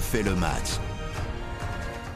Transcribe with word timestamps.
refait 0.00 0.22
le 0.22 0.34
match. 0.34 0.78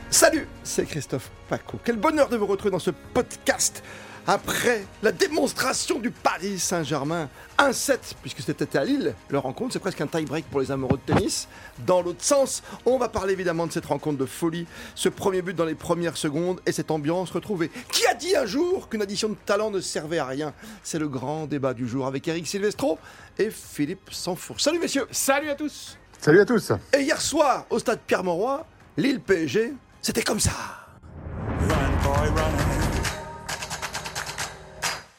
Salut, 0.09 0.49
c'est 0.62 0.87
Christophe 0.87 1.31
Paco. 1.51 1.79
Quel 1.85 1.96
bonheur 1.96 2.30
de 2.30 2.37
vous 2.39 2.46
retrouver 2.46 2.71
dans 2.71 2.79
ce 2.79 2.93
podcast 3.12 3.83
après 4.27 4.87
la 5.03 5.12
démonstration 5.12 5.99
du 5.99 6.11
Paris 6.11 6.59
Saint-Germain. 6.59 7.29
1-7, 7.59 7.98
puisque 8.23 8.41
c'était 8.41 8.79
à 8.79 8.87
Lille, 8.87 9.15
leur 9.29 9.43
rencontre. 9.43 9.75
C'est 9.75 9.80
presque 9.80 10.01
un 10.01 10.07
tie-break 10.07 10.47
pour 10.47 10.61
les 10.61 10.70
amoureux 10.70 10.97
de 10.97 11.12
tennis. 11.12 11.47
Dans 11.87 12.01
l'autre 12.01 12.25
sens, 12.25 12.62
on 12.87 12.97
va 12.97 13.11
parler 13.11 13.34
évidemment 13.34 13.66
de 13.66 13.73
cette 13.73 13.85
rencontre 13.85 14.16
de 14.16 14.25
folie, 14.25 14.66
ce 14.95 15.11
premier 15.11 15.43
but 15.43 15.55
dans 15.55 15.66
les 15.66 15.75
premières 15.75 16.16
secondes 16.16 16.62
et 16.64 16.73
cette 16.73 16.91
ambiance 16.91 17.32
retrouvée. 17.32 17.71
Qui 17.93 18.07
a 18.07 18.14
dit 18.14 18.35
un 18.35 18.46
jour 18.46 18.89
qu'une 18.89 19.03
addition 19.03 19.29
de 19.29 19.37
talent 19.45 19.71
ne 19.71 19.80
servait 19.80 20.21
à 20.21 20.25
rien? 20.25 20.55
C'est 20.82 20.98
le 20.98 21.09
grand 21.11 21.46
débat 21.46 21.75
du 21.75 21.87
jour 21.87 22.07
avec 22.07 22.27
Eric 22.29 22.46
Silvestro 22.46 22.98
et 23.38 23.51
Philippe 23.51 24.09
Sanfour. 24.10 24.59
Salut 24.59 24.79
messieurs 24.79 25.07
Salut 25.10 25.51
à 25.51 25.55
tous 25.55 25.98
Salut 26.24 26.41
à 26.41 26.46
tous 26.46 26.73
Et 26.95 27.02
hier 27.02 27.20
soir, 27.20 27.66
au 27.69 27.78
stade 27.78 27.98
Pierre-Mauroy, 28.06 28.65
Lille 28.96 29.20
PSG, 29.20 29.74
c'était 30.01 30.23
comme 30.23 30.41
ça. 30.41 30.52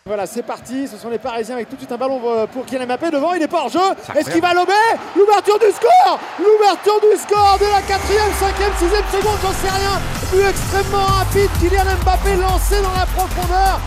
Voilà, 0.08 0.26
c'est 0.26 0.41
parti. 0.41 0.88
Ce 0.88 0.98
sont 0.98 1.12
les 1.12 1.20
Parisiens 1.20 1.58
avec 1.58 1.70
tout 1.70 1.76
de 1.76 1.82
suite 1.82 1.91
un 1.91 1.98
ballon 1.98 2.20
euh, 2.26 2.48
pour 2.48 2.66
Kylian 2.66 2.88
Mbappé. 2.88 3.12
Devant, 3.12 3.36
il 3.36 3.44
est 3.44 3.48
pas 3.48 3.66
en 3.66 3.68
jeu. 3.68 3.80
Est-ce 4.16 4.32
qu'il 4.32 4.41
va 4.41 4.55
lober 4.55 4.73
L'ouverture 5.16 5.60
du 5.60 5.68
score 5.68 6.20
L'ouverture 6.40 6.99
du 6.99 7.16
score 7.22 7.60
de 7.60 7.66
la 7.66 7.84
quatrième, 7.84 8.34
cinquième, 8.40 8.74
sixième 8.80 9.05
seconde, 9.12 9.38
j'en 9.44 9.54
sais 9.54 9.70
rien. 9.70 10.02
But 10.32 10.49
extrêmement 10.49 11.05
rapide. 11.05 11.49
Kylian 11.60 11.84
Mbappé 12.04 12.35
lancé 12.38 12.82
dans 12.82 12.94
la 12.98 13.05
profondeur. 13.05 13.80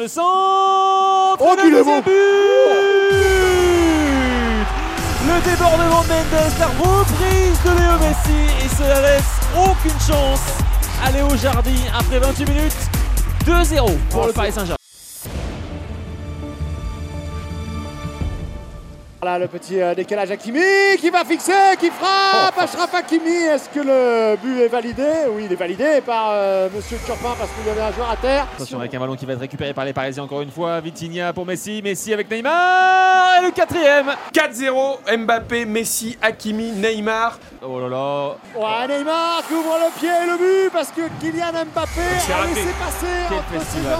Le 0.00 0.08
centre 0.08 1.38
Oh, 1.40 1.54
le 1.56 1.62
qu'il 1.62 1.74
est 1.74 1.76
deuxième 1.76 2.02
bon. 2.02 2.10
but 2.10 2.87
Le 5.38 5.50
débordement 5.52 5.84
de 5.84 6.08
Mendes, 6.08 6.58
la 6.58 6.66
reprise 6.66 7.62
de 7.64 7.70
Léo 7.70 7.98
Messi 8.00 8.64
et 8.64 8.68
ça 8.68 9.00
laisse 9.00 9.22
aucune 9.56 10.00
chance 10.00 10.40
à 11.04 11.12
Léo 11.12 11.28
Jardy 11.36 11.78
après 11.96 12.18
28 12.18 12.48
minutes. 12.48 12.76
2-0 13.46 13.98
pour 14.10 14.26
le 14.26 14.32
Paris 14.32 14.50
Saint-Germain. 14.50 14.77
Le 19.36 19.46
petit 19.48 19.80
euh, 19.80 19.94
décalage 19.94 20.30
Hakimi 20.30 20.60
qui 20.98 21.10
va 21.10 21.24
fixer, 21.24 21.52
qui 21.78 21.90
frappe. 21.90 22.56
Achraf 22.56 22.94
Hakimi. 22.94 23.28
Est-ce 23.30 23.68
que 23.68 23.80
le 23.80 24.36
but 24.42 24.60
est 24.62 24.68
validé? 24.68 25.02
Oui, 25.30 25.42
il 25.46 25.52
est 25.52 25.56
validé 25.56 26.00
par 26.00 26.28
euh, 26.30 26.68
Monsieur 26.74 26.96
Turpin 27.04 27.34
parce 27.38 27.50
qu'il 27.50 27.66
y 27.66 27.70
avait 27.70 27.82
un 27.82 27.92
joueur 27.92 28.10
à 28.10 28.16
terre. 28.16 28.46
Attention 28.56 28.78
avec 28.78 28.94
un 28.94 29.00
ballon 29.00 29.16
qui 29.16 29.26
va 29.26 29.34
être 29.34 29.40
récupéré 29.40 29.74
par 29.74 29.84
les 29.84 29.92
Parisiens 29.92 30.22
encore 30.22 30.40
une 30.42 30.50
fois. 30.50 30.80
Vitinha 30.80 31.32
pour 31.32 31.44
Messi, 31.44 31.82
Messi 31.82 32.14
avec 32.14 32.30
Neymar 32.30 33.40
et 33.40 33.44
le 33.44 33.50
quatrième. 33.50 34.06
4-0, 34.32 35.16
Mbappé, 35.18 35.64
Messi, 35.66 36.16
Hakimi, 36.22 36.70
Neymar. 36.72 37.38
Oh 37.62 37.80
là 37.80 37.88
là, 37.88 38.28
Ouais, 38.56 38.86
Neymar 38.98 39.42
qui 39.46 39.54
ouvre 39.54 39.76
le 39.84 39.98
pied 40.00 40.08
et 40.08 40.26
le 40.26 40.36
but 40.38 40.70
parce 40.72 40.88
que 40.88 41.02
Kylian 41.20 41.52
Mbappé 41.52 42.00
a 42.32 42.36
raté. 42.36 42.54
laissé 42.54 42.68
passer 42.78 43.06
Quel 43.28 43.38
entre 43.38 43.52
ses 43.52 43.58
festival. 43.58 43.98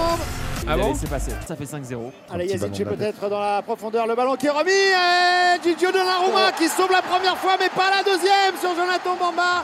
Il 0.69 0.71
Ah 0.71 0.73
a 0.75 0.77
bon 0.77 0.89
laissé 0.93 1.07
passer. 1.07 1.31
Ça 1.47 1.55
fait 1.55 1.63
5-0. 1.65 2.11
Allez, 2.31 2.45
Yazici 2.45 2.85
peut-être 2.85 3.27
dans 3.27 3.39
la 3.39 3.61
profondeur. 3.63 4.05
Le 4.05 4.13
ballon 4.15 4.35
qui 4.35 4.45
est 4.45 4.51
remis. 4.51 4.69
Et 4.71 5.63
Gigio 5.63 5.91
Donnarumma 5.91 6.51
qui 6.57 6.67
sauve 6.67 6.91
la 6.91 7.01
première 7.01 7.37
fois, 7.37 7.53
mais 7.59 7.69
pas 7.69 7.89
la 7.89 8.03
deuxième 8.03 8.55
sur 8.61 8.75
Jonathan 8.75 9.15
Bamba. 9.19 9.63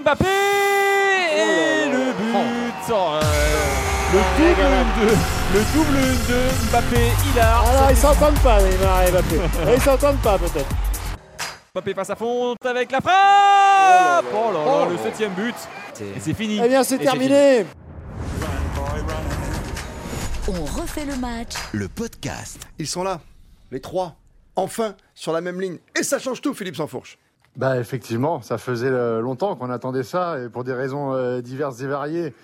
Mbappé 0.00 0.24
et 1.36 1.90
le 1.90 2.12
but. 2.12 2.74
Oh, 2.90 3.18
le 4.14 4.20
double 4.38 4.62
1-2. 4.62 5.16
Le 5.54 5.60
double 5.74 5.98
1-2. 5.98 6.70
Mbappé, 6.70 7.12
Hilar. 7.32 7.68
Alors, 7.68 7.90
ils 7.90 7.96
s'entendent 7.96 8.38
pas, 8.40 8.62
Neymar 8.62 9.02
et 9.02 9.10
Mbappé. 9.10 9.40
Ils 9.76 9.82
s'entendent 9.82 10.22
pas, 10.22 10.38
peut-être. 10.38 10.66
Mbappé 11.74 11.92
face 11.94 12.10
à 12.10 12.16
fond 12.16 12.54
avec 12.64 12.90
la 12.90 13.00
frappe. 13.02 14.24
Oh 14.32 14.52
là 14.52 14.58
là, 14.64 14.64
Oh. 14.66 14.86
le 14.90 14.96
septième 14.98 15.32
but. 15.32 15.54
Et 16.00 16.20
c'est 16.20 16.34
fini. 16.34 16.60
Eh 16.62 16.68
bien, 16.68 16.84
c'est 16.84 16.98
terminé. 16.98 17.66
On 20.48 20.64
refait 20.64 21.04
le 21.04 21.16
match. 21.16 21.54
Le 21.72 21.88
podcast. 21.88 22.58
Ils 22.78 22.86
sont 22.86 23.02
là, 23.02 23.20
les 23.70 23.80
trois, 23.80 24.16
enfin, 24.56 24.94
sur 25.14 25.32
la 25.32 25.40
même 25.40 25.60
ligne. 25.60 25.78
Et 25.98 26.02
ça 26.02 26.18
change 26.18 26.40
tout, 26.40 26.54
Philippe 26.54 26.76
Sansfourche. 26.76 27.18
Bah 27.56 27.78
effectivement, 27.78 28.40
ça 28.40 28.56
faisait 28.56 28.86
euh, 28.88 29.20
longtemps 29.20 29.56
qu'on 29.56 29.70
attendait 29.70 30.04
ça 30.04 30.38
et 30.38 30.48
pour 30.48 30.64
des 30.64 30.72
raisons 30.72 31.12
euh, 31.12 31.40
diverses 31.40 31.80
et 31.82 31.86
variées. 31.86 32.34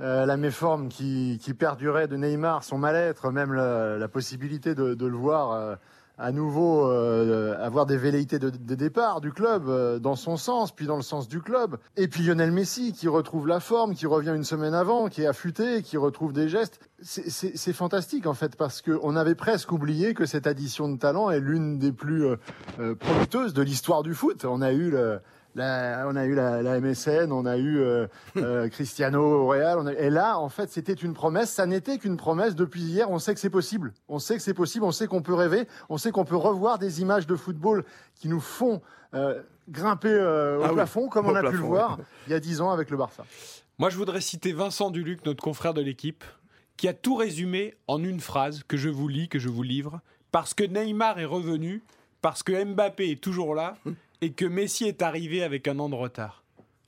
Euh, 0.00 0.26
la 0.26 0.36
méforme 0.36 0.88
qui, 0.88 1.38
qui 1.40 1.54
perdurait 1.54 2.08
de 2.08 2.16
Neymar, 2.16 2.64
son 2.64 2.76
mal-être, 2.76 3.30
même 3.30 3.52
la, 3.54 3.96
la 3.96 4.08
possibilité 4.08 4.74
de, 4.74 4.94
de 4.94 5.06
le 5.06 5.16
voir 5.16 5.52
euh, 5.52 5.76
à 6.18 6.32
nouveau 6.32 6.90
euh, 6.90 7.54
avoir 7.62 7.84
des 7.84 7.96
velléités 7.96 8.38
de, 8.38 8.48
de 8.50 8.74
départ 8.74 9.20
du 9.20 9.32
club 9.32 9.68
euh, 9.68 9.98
dans 9.98 10.16
son 10.16 10.36
sens, 10.36 10.72
puis 10.74 10.86
dans 10.86 10.96
le 10.96 11.02
sens 11.02 11.28
du 11.28 11.40
club. 11.40 11.76
Et 11.96 12.08
puis 12.08 12.22
Lionel 12.22 12.52
Messi 12.52 12.92
qui 12.92 13.06
retrouve 13.08 13.46
la 13.46 13.60
forme, 13.60 13.94
qui 13.94 14.06
revient 14.06 14.32
une 14.34 14.44
semaine 14.44 14.74
avant, 14.74 15.08
qui 15.08 15.22
est 15.22 15.26
affûté, 15.26 15.82
qui 15.82 15.96
retrouve 15.96 16.32
des 16.32 16.48
gestes. 16.48 16.80
C'est- 17.02 17.72
fantastique 17.74 18.26
en 18.26 18.32
fait 18.32 18.56
parce 18.56 18.80
qu'on 18.80 19.16
avait 19.16 19.34
presque 19.34 19.70
oublié 19.70 20.14
que 20.14 20.24
cette 20.24 20.46
addition 20.46 20.88
de 20.88 20.96
talent 20.98 21.28
est 21.28 21.40
l'une 21.40 21.78
des 21.78 21.92
plus 21.92 22.24
euh, 22.24 22.36
euh, 22.80 22.94
prometteuses 22.94 23.52
de 23.52 23.60
l'histoire 23.60 24.02
du 24.02 24.14
foot. 24.14 24.46
On 24.46 24.62
a 24.62 24.72
eu 24.72 24.90
le, 24.90 25.20
la, 25.56 26.04
on 26.06 26.14
a 26.14 26.24
eu 26.26 26.34
la, 26.34 26.62
la 26.62 26.80
MSN, 26.80 27.32
on 27.32 27.44
a 27.46 27.56
eu 27.56 27.78
euh, 27.80 28.06
euh, 28.36 28.68
Cristiano 28.68 29.20
au 29.42 29.48
Real. 29.48 29.78
on 29.78 29.86
a- 29.86 29.92
et 29.94 30.10
là, 30.10 30.38
en 30.38 30.48
fait, 30.48 30.70
c'était 30.70 30.92
une 30.92 31.14
promesse. 31.14 31.50
Ça 31.50 31.66
n'était 31.66 31.98
qu'une 31.98 32.16
promesse 32.16 32.54
depuis 32.54 32.82
hier. 32.82 33.10
On 33.10 33.18
sait 33.18 33.34
que 33.34 33.40
c'est 33.40 33.50
possible. 33.50 33.92
On 34.08 34.18
sait 34.18 34.36
que 34.36 34.42
c'est 34.42 34.54
possible. 34.54 34.84
On 34.84 34.92
sait 34.92 35.06
qu'on 35.08 35.22
peut 35.22 35.34
rêver. 35.34 35.66
On 35.88 35.98
sait 35.98 36.12
qu'on 36.12 36.24
peut 36.24 36.36
revoir 36.36 36.78
des 36.78 37.00
images 37.00 37.26
de 37.26 37.34
football 37.36 37.84
qui 38.14 38.28
nous 38.28 38.40
font 38.40 38.80
euh, 39.14 39.42
grimper 39.68 40.14
au 40.14 40.62
Ah 40.62 40.68
oui, 40.68 40.74
plafond, 40.74 41.08
comme 41.08 41.26
on 41.26 41.34
a 41.34 41.42
pu 41.42 41.56
le 41.56 41.62
voir 41.62 41.98
il 42.26 42.32
y 42.32 42.34
a 42.34 42.40
dix 42.40 42.60
ans 42.60 42.70
avec 42.70 42.90
le 42.90 42.96
Barça. 42.96 43.24
Moi, 43.78 43.90
je 43.90 43.96
voudrais 43.96 44.20
citer 44.20 44.52
Vincent 44.52 44.90
Duluc, 44.90 45.24
notre 45.26 45.42
confrère 45.42 45.74
de 45.74 45.80
l'équipe, 45.82 46.24
qui 46.76 46.88
a 46.88 46.94
tout 46.94 47.14
résumé 47.16 47.74
en 47.88 48.02
une 48.02 48.20
phrase 48.20 48.62
que 48.68 48.76
je 48.76 48.88
vous 48.88 49.08
lis, 49.08 49.28
que 49.28 49.38
je 49.38 49.48
vous 49.48 49.62
livre. 49.62 50.00
Parce 50.32 50.54
que 50.54 50.64
Neymar 50.64 51.18
est 51.18 51.24
revenu, 51.24 51.82
parce 52.22 52.42
que 52.42 52.64
Mbappé 52.64 53.10
est 53.12 53.20
toujours 53.22 53.54
là, 53.54 53.76
et 54.26 54.32
que 54.32 54.44
Messi 54.44 54.84
est 54.86 55.02
arrivé 55.02 55.42
avec 55.44 55.68
un 55.68 55.78
an 55.78 55.88
de 55.88 55.94
retard. 55.94 56.42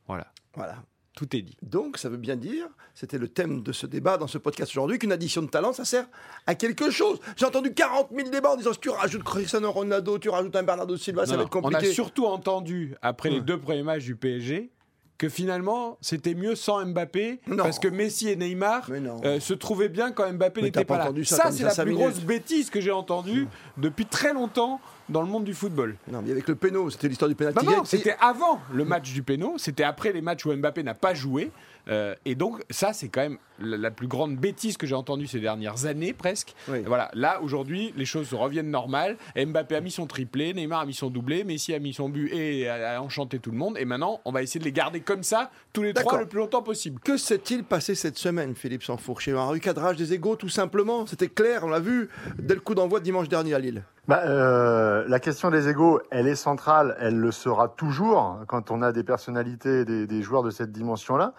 Voilà, 0.09 0.27
Voilà. 0.55 0.77
tout 1.15 1.37
est 1.37 1.43
dit. 1.43 1.57
Donc, 1.63 1.97
ça 1.99 2.09
veut 2.09 2.17
bien 2.17 2.35
dire, 2.37 2.67
c'était 2.95 3.19
le 3.19 3.29
thème 3.29 3.63
de 3.63 3.71
ce 3.73 3.87
débat 3.87 4.17
dans 4.17 4.27
ce 4.27 4.39
podcast 4.39 4.73
aujourd'hui, 4.73 4.99
qu'une 4.99 5.13
addition 5.13 5.41
de 5.43 5.47
talent, 5.49 5.73
ça 5.73 5.85
sert 5.85 6.07
à 6.47 6.55
quelque 6.57 6.91
chose. 6.91 7.21
J'ai 7.37 7.47
entendu 7.47 7.73
40 7.75 8.09
000 8.17 8.31
débats 8.31 8.51
en 8.53 8.57
disant 8.57 8.73
si 8.73 8.81
tu 8.81 8.89
rajoutes 8.91 9.23
Cristiano 9.23 9.71
Ronaldo, 9.71 10.19
tu 10.19 10.31
rajoutes 10.31 10.57
un 10.57 10.63
Bernardo 10.65 10.97
Silva, 10.97 11.27
ça 11.27 11.37
va 11.37 11.43
être 11.45 11.55
on 11.57 11.61
a 11.61 11.63
compliqué. 11.63 11.93
surtout 11.93 12.27
entendu, 12.27 12.95
après 13.03 13.31
les 13.31 13.41
deux 13.41 13.59
premiers 13.61 13.83
matchs 13.85 14.05
du 14.05 14.17
PSG, 14.17 14.71
que 15.19 15.29
finalement, 15.29 15.99
c'était 16.01 16.35
mieux 16.35 16.55
sans 16.55 16.85
Mbappé, 16.87 17.41
Non. 17.49 17.57
parce 17.65 17.79
que 17.81 17.89
Messi 17.89 18.29
et 18.29 18.37
Neymar 18.37 18.89
euh, 19.25 19.41
se 19.41 19.53
trouvaient 19.53 19.89
bien 19.89 20.13
quand 20.13 20.33
Mbappé 20.33 20.63
n'était 20.63 20.85
pas 20.85 20.99
pas, 20.99 21.11
là. 21.11 21.25
ça, 21.25 21.51
c'est 21.51 21.65
la 21.65 21.75
plus 21.75 21.93
minutes. 21.93 21.99
grosse 22.15 22.21
bêtise 22.25 22.71
que 22.71 22.81
j'ai 22.81 22.93
entendue 22.93 23.49
depuis 23.79 24.07
très 24.07 24.33
longtemps 24.33 24.81
dans 25.09 25.23
le 25.23 25.29
monde 25.29 25.45
du 25.45 25.55
football. 25.55 25.97
Non, 26.11 26.23
mais 26.23 26.31
avec 26.33 26.49
le 26.49 26.55
péno, 26.55 26.91
c'était 26.91 27.09
l'histoire 27.09 27.29
du 27.29 27.35
penalty. 27.35 27.65
Gate. 27.67 27.87
c'était 27.87 28.17
avant 28.21 28.61
le 28.73 28.85
match 28.85 29.13
du 29.13 29.23
péno, 29.23 29.55
c'était 29.59 29.85
après 29.85 30.13
les 30.13 30.21
matchs 30.21 30.45
où 30.47 30.53
Mbappé 30.55 30.83
n'a 30.83 30.95
pas 30.95 31.15
joué. 31.15 31.51
euh, 31.89 32.15
et 32.27 32.35
donc, 32.35 32.63
ça, 32.69 32.93
c'est 32.93 33.09
quand 33.09 33.23
même 33.23 33.39
la, 33.59 33.77
la 33.79 33.91
plus 33.91 34.07
grande 34.07 34.37
bêtise 34.37 34.77
que 34.77 34.87
j'ai 34.87 34.95
entendue 34.95 35.27
ces 35.27 35.41
dernières 35.41 35.87
années, 35.87 36.13
presque. 36.13 36.55
Oui. 36.69 36.83
Voilà, 36.87 37.11
là, 37.15 37.41
aujourd'hui, 37.43 37.95
les 37.97 38.05
choses 38.05 38.33
reviennent 38.35 38.71
normales. 38.71 39.17
Mbappé 39.37 39.77
a 39.77 39.81
mis 39.81 39.91
son 39.91 40.07
triplé, 40.07 40.53
Neymar 40.53 40.81
a 40.81 40.87
mis 40.87 40.93
son 40.95 41.09
doublé, 41.09 41.45
Messi 41.45 41.73
a 41.73 41.79
mis 41.79 41.95
son 41.95 42.09
but 42.11 42.31
et 42.33 42.69
a, 42.69 42.99
a 42.99 43.01
enchanté 43.01 43.39
tout 43.39 43.51
le 43.51 43.57
monde. 43.57 43.79
Et 43.79 43.87
maintenant, 43.87 44.21
on 44.27 44.33
va 44.33 44.43
essayer 44.43 44.61
de 44.61 44.65
les 44.65 44.73
garder 44.73 45.01
comme 45.01 45.23
ça, 45.23 45.51
tous 45.73 45.83
les 45.83 45.95
trois, 45.95 46.19
le 46.21 46.27
plus 46.27 46.39
longtemps 46.39 46.63
possible. 46.63 47.01
Que 47.01 47.17
s'est-il 47.17 47.65
passé 47.65 47.95
cette 47.95 48.19
semaine, 48.19 48.55
Philippe 48.55 48.83
Sansfourche 48.83 49.29
Un 49.29 49.47
recadrage 49.47 49.97
des 49.97 50.13
égaux, 50.13 50.37
tout 50.37 50.49
simplement. 50.51 51.07
C'était 51.07 51.29
clair, 51.29 51.63
on 51.65 51.69
l'a 51.69 51.81
vu 51.81 52.11
dès 52.39 52.55
le 52.55 52.61
coup 52.61 52.75
d'envoi 52.75 52.99
de 53.01 53.05
dimanche 53.05 53.29
dernier 53.29 53.55
à 53.55 53.59
Lille. 53.59 53.83
Bah, 54.09 54.23
euh, 54.25 55.05
la 55.07 55.21
question 55.21 55.51
des 55.51 55.69
égaux, 55.69 56.01
elle 56.11 56.27
est 56.29 56.35
centrale, 56.35 56.97
elle 56.99 57.19
le 57.19 57.31
sera 57.31 57.69
toujours 57.69 58.39
quand 58.49 58.71
on 58.71 58.81
a 58.81 58.91
des 58.91 59.05
personnalités, 59.05 59.85
des, 59.85 60.07
des 60.07 60.23
joueurs 60.23 60.43
de 60.43 60.49
cette 60.51 60.73
dimension-là. 60.73 61.35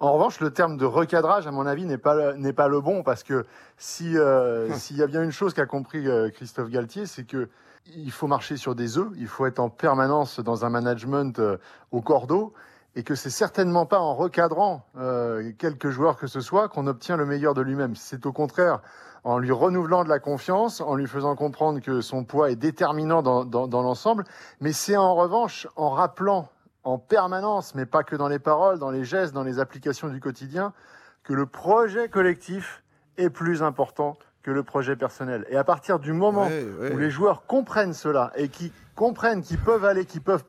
En 0.00 0.12
revanche, 0.14 0.40
le 0.40 0.50
terme 0.50 0.78
de 0.78 0.86
recadrage, 0.86 1.46
à 1.46 1.50
mon 1.50 1.66
avis, 1.66 1.84
n'est 1.84 1.98
pas 1.98 2.14
le- 2.14 2.32
n'est 2.32 2.54
pas 2.54 2.68
le 2.68 2.80
bon 2.80 3.02
parce 3.02 3.22
que 3.22 3.44
si 3.76 4.16
euh, 4.18 4.72
s'il 4.72 4.96
y 4.96 5.02
a 5.02 5.06
bien 5.06 5.22
une 5.22 5.32
chose 5.32 5.52
qu'a 5.52 5.66
compris 5.66 6.08
euh, 6.08 6.30
Christophe 6.30 6.70
Galtier, 6.70 7.04
c'est 7.06 7.24
que 7.24 7.48
il 7.94 8.10
faut 8.10 8.26
marcher 8.26 8.56
sur 8.56 8.74
des 8.74 8.96
œufs, 8.96 9.08
il 9.16 9.26
faut 9.28 9.44
être 9.44 9.60
en 9.60 9.68
permanence 9.68 10.40
dans 10.40 10.64
un 10.64 10.70
management 10.70 11.38
euh, 11.38 11.58
au 11.92 12.00
cordeau 12.00 12.54
et 12.96 13.02
que 13.02 13.14
c'est 13.14 13.30
certainement 13.30 13.86
pas 13.86 13.98
en 13.98 14.14
recadrant 14.14 14.86
euh, 14.96 15.52
quelques 15.58 15.90
joueurs 15.90 16.16
que 16.16 16.26
ce 16.26 16.40
soit 16.40 16.68
qu'on 16.68 16.86
obtient 16.86 17.16
le 17.16 17.26
meilleur 17.26 17.54
de 17.54 17.60
lui-même. 17.62 17.96
C'est 17.96 18.26
au 18.26 18.32
contraire 18.32 18.80
en 19.24 19.38
lui 19.38 19.52
renouvelant 19.52 20.04
de 20.04 20.08
la 20.10 20.18
confiance, 20.18 20.80
en 20.82 20.94
lui 20.96 21.06
faisant 21.06 21.34
comprendre 21.34 21.80
que 21.80 22.00
son 22.02 22.24
poids 22.24 22.50
est 22.50 22.56
déterminant 22.56 23.22
dans, 23.22 23.44
dans, 23.44 23.66
dans 23.66 23.82
l'ensemble, 23.82 24.24
mais 24.60 24.72
c'est 24.72 24.96
en 24.96 25.14
revanche 25.14 25.66
en 25.76 25.90
rappelant 25.90 26.48
en 26.84 26.98
permanence, 26.98 27.74
mais 27.74 27.86
pas 27.86 28.02
que 28.04 28.14
dans 28.16 28.28
les 28.28 28.38
paroles, 28.38 28.78
dans 28.78 28.90
les 28.90 29.04
gestes, 29.04 29.32
dans 29.32 29.42
les 29.42 29.58
applications 29.58 30.08
du 30.08 30.20
quotidien, 30.20 30.74
que 31.22 31.32
le 31.32 31.46
projet 31.46 32.10
collectif 32.10 32.82
est 33.16 33.30
plus 33.30 33.62
important 33.62 34.18
que 34.42 34.50
le 34.50 34.62
projet 34.62 34.94
personnel. 34.94 35.46
Et 35.48 35.56
à 35.56 35.64
partir 35.64 35.98
du 35.98 36.12
moment 36.12 36.46
Ouais, 36.46 36.66
ouais. 36.80 36.92
où 36.92 36.98
les 36.98 37.08
joueurs 37.08 37.46
comprennent 37.46 37.94
cela 37.94 38.30
et 38.36 38.48
qui 38.50 38.70
comprennent 38.94 39.40
qu'ils 39.40 39.58
peuvent 39.58 39.86
aller, 39.86 40.04
qu'ils 40.04 40.20
peuvent, 40.20 40.44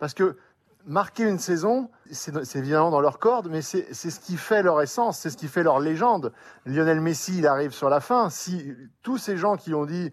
parce 0.00 0.14
que 0.14 0.36
marquer 0.86 1.24
une 1.24 1.38
saison, 1.38 1.90
c'est 2.10 2.56
évidemment 2.56 2.90
dans 2.90 3.00
leur 3.00 3.18
corde, 3.18 3.48
mais 3.50 3.60
c'est 3.62 3.86
c'est 3.92 4.10
ce 4.10 4.20
qui 4.20 4.36
fait 4.36 4.62
leur 4.62 4.80
essence, 4.80 5.18
c'est 5.18 5.30
ce 5.30 5.36
qui 5.36 5.48
fait 5.48 5.62
leur 5.62 5.80
légende. 5.80 6.32
Lionel 6.64 7.00
Messi, 7.00 7.38
il 7.38 7.46
arrive 7.46 7.72
sur 7.72 7.88
la 7.90 8.00
fin. 8.00 8.30
Si 8.30 8.74
tous 9.02 9.18
ces 9.18 9.36
gens 9.36 9.56
qui 9.56 9.74
ont 9.74 9.84
dit 9.84 10.10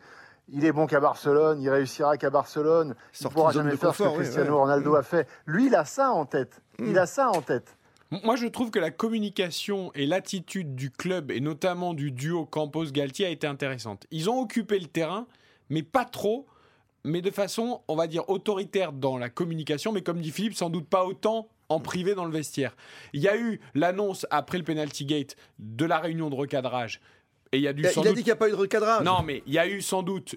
il 0.49 0.65
est 0.65 0.71
bon 0.73 0.87
qu'à 0.87 0.99
Barcelone, 0.99 1.61
il 1.61 1.69
réussira 1.69 2.17
qu'à 2.17 2.29
Barcelone, 2.29 2.95
il 3.13 3.17
Sorti 3.17 3.33
pourra 3.33 3.51
jamais 3.53 3.77
faire 3.77 3.95
ce 3.95 4.03
que 4.03 4.07
oui, 4.09 4.15
Cristiano 4.15 4.51
ouais. 4.55 4.59
Ronaldo 4.59 4.91
Mm. 4.91 4.95
a 4.95 5.03
fait. 5.03 5.27
Lui, 5.45 5.67
il 5.67 5.75
a 5.75 5.85
ça 5.85 6.11
en 6.11 6.25
tête. 6.25 6.61
Il 6.79 6.97
a 6.97 7.05
ça 7.05 7.29
en 7.29 7.41
tête. 7.41 7.77
Moi, 8.23 8.35
je 8.35 8.45
trouve 8.47 8.69
que 8.69 8.77
la 8.77 8.91
communication 8.91 9.91
et 9.95 10.05
l'attitude 10.05 10.75
du 10.75 10.91
club, 10.91 11.31
et 11.31 11.39
notamment 11.39 11.93
du 11.93 12.11
duo 12.11 12.45
Campos-Galtier, 12.45 13.25
a 13.25 13.29
été 13.29 13.47
intéressante. 13.47 14.05
Ils 14.11 14.29
ont 14.29 14.39
occupé 14.39 14.77
le 14.79 14.85
terrain, 14.87 15.25
mais 15.69 15.81
pas 15.81 16.05
trop, 16.05 16.45
mais 17.03 17.21
de 17.21 17.31
façon, 17.31 17.81
on 17.87 17.95
va 17.95 18.07
dire, 18.07 18.29
autoritaire 18.29 18.93
dans 18.93 19.17
la 19.17 19.29
communication, 19.29 19.91
mais 19.91 20.01
comme 20.01 20.19
dit 20.21 20.31
Philippe, 20.31 20.55
sans 20.55 20.69
doute 20.69 20.87
pas 20.87 21.05
autant 21.05 21.49
en 21.69 21.79
privé 21.79 22.13
dans 22.15 22.25
le 22.25 22.31
vestiaire. 22.31 22.75
Il 23.13 23.21
y 23.21 23.27
a 23.27 23.37
eu 23.37 23.59
l'annonce 23.73 24.25
après 24.29 24.57
le 24.57 24.63
penalty 24.63 25.05
gate 25.05 25.35
de 25.59 25.85
la 25.85 25.99
réunion 25.99 26.29
de 26.29 26.35
recadrage, 26.35 27.01
et 27.51 27.57
il 27.57 27.63
y 27.63 27.67
a 27.67 27.73
dû 27.73 27.81
Il 27.81 27.87
a, 27.87 27.91
sans 27.91 28.01
il 28.01 28.07
a 28.07 28.09
doute... 28.09 28.17
dit 28.17 28.23
qu'il 28.23 28.29
n'y 28.29 28.33
a 28.33 28.37
pas 28.37 28.47
eu 28.47 28.51
de 28.51 28.55
recadrage. 28.57 29.03
Non, 29.03 29.21
mais 29.23 29.43
il 29.45 29.53
y 29.53 29.59
a 29.59 29.67
eu 29.67 29.81
sans 29.81 30.03
doute 30.03 30.35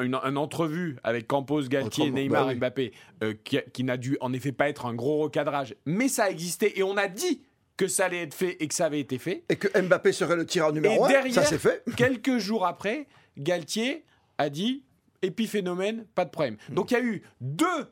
une, 0.00 0.14
une 0.16 0.38
entrevue 0.38 0.96
avec 1.04 1.28
Campos, 1.28 1.62
Galtier, 1.68 2.10
Neymar, 2.10 2.46
bah 2.46 2.50
oui. 2.50 2.56
Mbappé, 2.56 2.92
euh, 3.22 3.34
qui, 3.44 3.58
qui 3.72 3.84
n'a 3.84 3.96
dû 3.96 4.16
en 4.20 4.32
effet 4.32 4.52
pas 4.52 4.68
être 4.68 4.86
un 4.86 4.94
gros 4.94 5.18
recadrage, 5.18 5.76
mais 5.84 6.08
ça 6.08 6.24
a 6.24 6.30
existé 6.30 6.78
et 6.78 6.82
on 6.82 6.96
a 6.96 7.06
dit 7.06 7.42
que 7.76 7.86
ça 7.86 8.06
allait 8.06 8.22
être 8.22 8.34
fait 8.34 8.56
et 8.60 8.66
que 8.66 8.74
ça 8.74 8.86
avait 8.86 8.98
été 8.98 9.18
fait. 9.18 9.44
Et 9.48 9.56
que 9.56 9.68
Mbappé 9.80 10.10
serait 10.12 10.34
le 10.34 10.44
tireur 10.44 10.72
numéro 10.72 11.04
Et 11.04 11.06
1, 11.06 11.08
derrière, 11.08 11.34
ça 11.34 11.44
c'est 11.44 11.58
fait. 11.58 11.84
quelques 11.96 12.38
jours 12.38 12.66
après, 12.66 13.06
Galtier 13.36 14.04
a 14.36 14.50
dit 14.50 14.82
épiphénomène, 15.22 16.06
pas 16.14 16.24
de 16.24 16.30
problème. 16.30 16.56
Hmm. 16.70 16.74
Donc 16.74 16.90
il 16.90 16.94
y 16.94 16.96
a 16.96 17.02
eu 17.02 17.22
deux 17.40 17.86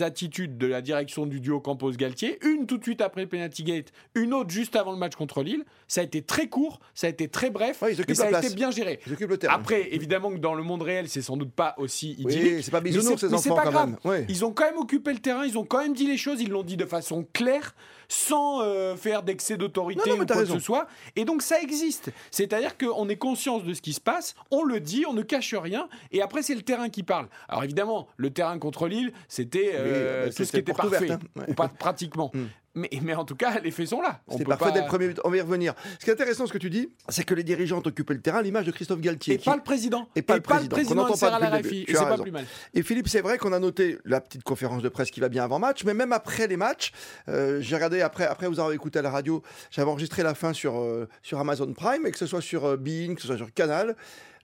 attitudes 0.00 0.58
de 0.58 0.66
la 0.66 0.82
direction 0.82 1.24
du 1.24 1.40
duo 1.40 1.60
Campos-Galtier, 1.60 2.38
une 2.44 2.66
tout 2.66 2.78
de 2.78 2.82
suite 2.82 3.00
après 3.00 3.22
le 3.22 3.28
penalty 3.28 3.62
gate, 3.62 3.92
une 4.16 4.34
autre 4.34 4.50
juste 4.50 4.74
avant 4.74 4.90
le 4.90 4.98
match 4.98 5.14
contre 5.14 5.42
Lille. 5.44 5.64
Ça 5.86 6.00
a 6.00 6.04
été 6.04 6.20
très 6.22 6.48
court, 6.48 6.80
ça 6.94 7.06
a 7.06 7.10
été 7.10 7.28
très 7.28 7.50
bref, 7.50 7.80
Ouais, 7.82 7.92
et 7.92 8.14
ça 8.14 8.24
a 8.24 8.28
place. 8.28 8.46
été 8.46 8.54
bien 8.56 8.72
géré. 8.72 8.98
Le 9.06 9.38
terrain. 9.38 9.54
Après, 9.54 9.94
évidemment 9.94 10.32
que 10.32 10.38
dans 10.38 10.54
le 10.54 10.64
monde 10.64 10.82
réel, 10.82 11.08
c'est 11.08 11.22
sans 11.22 11.36
doute 11.36 11.52
pas 11.52 11.74
aussi 11.78 12.12
idyllique. 12.18 12.54
oui, 12.56 12.62
c'est 12.62 12.72
pas 12.72 12.80
bisounours 12.80 13.20
ces 13.20 13.32
enfants 13.32 13.54
pas 13.54 13.62
quand 13.64 13.70
grave. 13.70 13.90
même. 13.90 13.98
Ouais. 14.04 14.26
Ils 14.28 14.44
ont 14.44 14.52
quand 14.52 14.64
même 14.64 14.78
occupé 14.78 15.12
le 15.12 15.20
terrain, 15.20 15.46
ils 15.46 15.56
ont 15.56 15.64
quand 15.64 15.78
même 15.80 15.94
dit 15.94 16.06
les 16.06 16.16
choses, 16.16 16.40
ils 16.40 16.50
l'ont 16.50 16.64
dit 16.64 16.76
de 16.76 16.84
façon 16.84 17.24
claire, 17.32 17.76
sans 18.08 18.62
euh, 18.62 18.96
faire 18.96 19.22
d'excès 19.22 19.56
d'autorité 19.56 20.12
ou 20.12 20.16
quoi 20.16 20.26
que 20.26 20.44
ce 20.46 20.58
soit. 20.58 20.88
Et 21.16 21.24
donc 21.24 21.42
ça 21.42 21.60
existe. 21.60 22.10
C'est-à-dire 22.30 22.76
qu'on 22.76 23.08
est 23.08 23.16
conscience 23.16 23.64
de 23.64 23.74
ce 23.74 23.82
qui 23.82 23.92
se 23.92 24.00
passe, 24.00 24.34
on 24.50 24.64
le 24.64 24.80
dit, 24.80 25.04
on 25.06 25.12
ne 25.12 25.22
cache 25.22 25.54
rien, 25.54 25.88
et 26.10 26.22
après 26.22 26.42
c'est 26.42 26.54
le 26.54 26.62
terrain 26.62 26.88
qui 26.88 27.02
parle. 27.02 27.28
Alors 27.48 27.64
évidemment, 27.64 28.08
le 28.16 28.30
terrain 28.30 28.58
contre 28.58 28.88
Lille, 28.88 29.12
c'était 29.28 29.72
euh, 29.74 30.26
bah, 30.26 30.32
tout 30.32 30.44
ce 30.44 30.50
qui 30.50 30.56
était 30.58 30.72
parfait, 30.72 30.96
ouverte, 30.96 31.10
hein. 31.10 31.20
Ouais. 31.36 31.44
ou 31.48 31.54
pas 31.54 31.68
pratiquement. 31.68 32.32
Mm. 32.38 32.46
Mais, 32.74 32.90
mais 33.02 33.14
en 33.14 33.24
tout 33.24 33.34
cas, 33.34 33.58
les 33.60 33.70
faits 33.70 33.88
sont 33.88 34.00
là. 34.00 34.20
On 34.28 34.36
C'est 34.38 34.44
parfait 34.44 34.66
pas- 34.66 34.70
dès 34.72 34.80
le 34.82 34.86
premier 34.86 35.08
but. 35.08 35.20
On 35.24 35.30
va 35.30 35.36
y 35.36 35.40
revenir. 35.40 35.74
Ce 35.98 36.04
qui 36.04 36.10
est 36.10 36.12
intéressant, 36.12 36.46
ce 36.46 36.52
que 36.52 36.58
tu 36.58 36.70
dis, 36.70 36.90
c'est 37.08 37.24
que 37.24 37.34
les 37.34 37.42
dirigeants 37.42 37.78
ont 37.78 37.86
occupé 37.86 38.14
le 38.14 38.20
terrain 38.20 38.40
l'image 38.42 38.66
de 38.66 38.70
Christophe 38.70 39.00
Galtier. 39.00 39.34
Et 39.34 39.38
qui- 39.38 39.44
pas 39.46 39.56
le 39.56 39.62
président. 39.62 40.08
Et 40.14 40.22
pas 40.22 40.36
le 40.36 40.42
président, 40.42 40.76
qu'on 40.76 40.94
n'entend 40.94 41.14
de 41.14 41.20
pas 41.20 41.60
début. 41.60 41.84
Et 41.88 41.92
pas 41.94 42.18
plus 42.18 42.30
mal. 42.30 42.44
Et 42.74 42.82
Philippe, 42.82 43.08
c'est 43.08 43.20
vrai 43.22 43.38
qu'on 43.38 43.52
a 43.52 43.58
noté 43.58 43.98
la 44.04 44.20
petite 44.20 44.44
conférence 44.44 44.82
de 44.82 44.88
presse 44.88 45.10
qui 45.10 45.18
va 45.20 45.28
bien 45.28 45.42
avant 45.44 45.58
match, 45.58 45.82
mais 45.84 45.94
même 45.94 46.12
après 46.12 46.46
les 46.46 46.56
matchs, 46.56 46.92
euh, 47.28 47.60
j'ai 47.60 47.74
regardé 47.74 48.00
après, 48.02 48.26
après 48.26 48.46
vous 48.46 48.60
avoir 48.60 48.72
écouté 48.72 48.98
à 48.98 49.02
la 49.02 49.10
radio, 49.10 49.42
j'avais 49.70 49.90
enregistré 49.90 50.22
la 50.22 50.34
fin 50.34 50.52
sur, 50.52 50.78
euh, 50.78 51.08
sur 51.22 51.38
Amazon 51.40 51.72
Prime, 51.72 52.06
et 52.06 52.10
que 52.12 52.18
ce 52.18 52.26
soit 52.26 52.42
sur 52.42 52.64
euh, 52.64 52.76
Bein, 52.76 53.14
que 53.14 53.20
ce 53.22 53.26
soit 53.26 53.36
sur 53.38 53.52
Canal, 53.52 53.96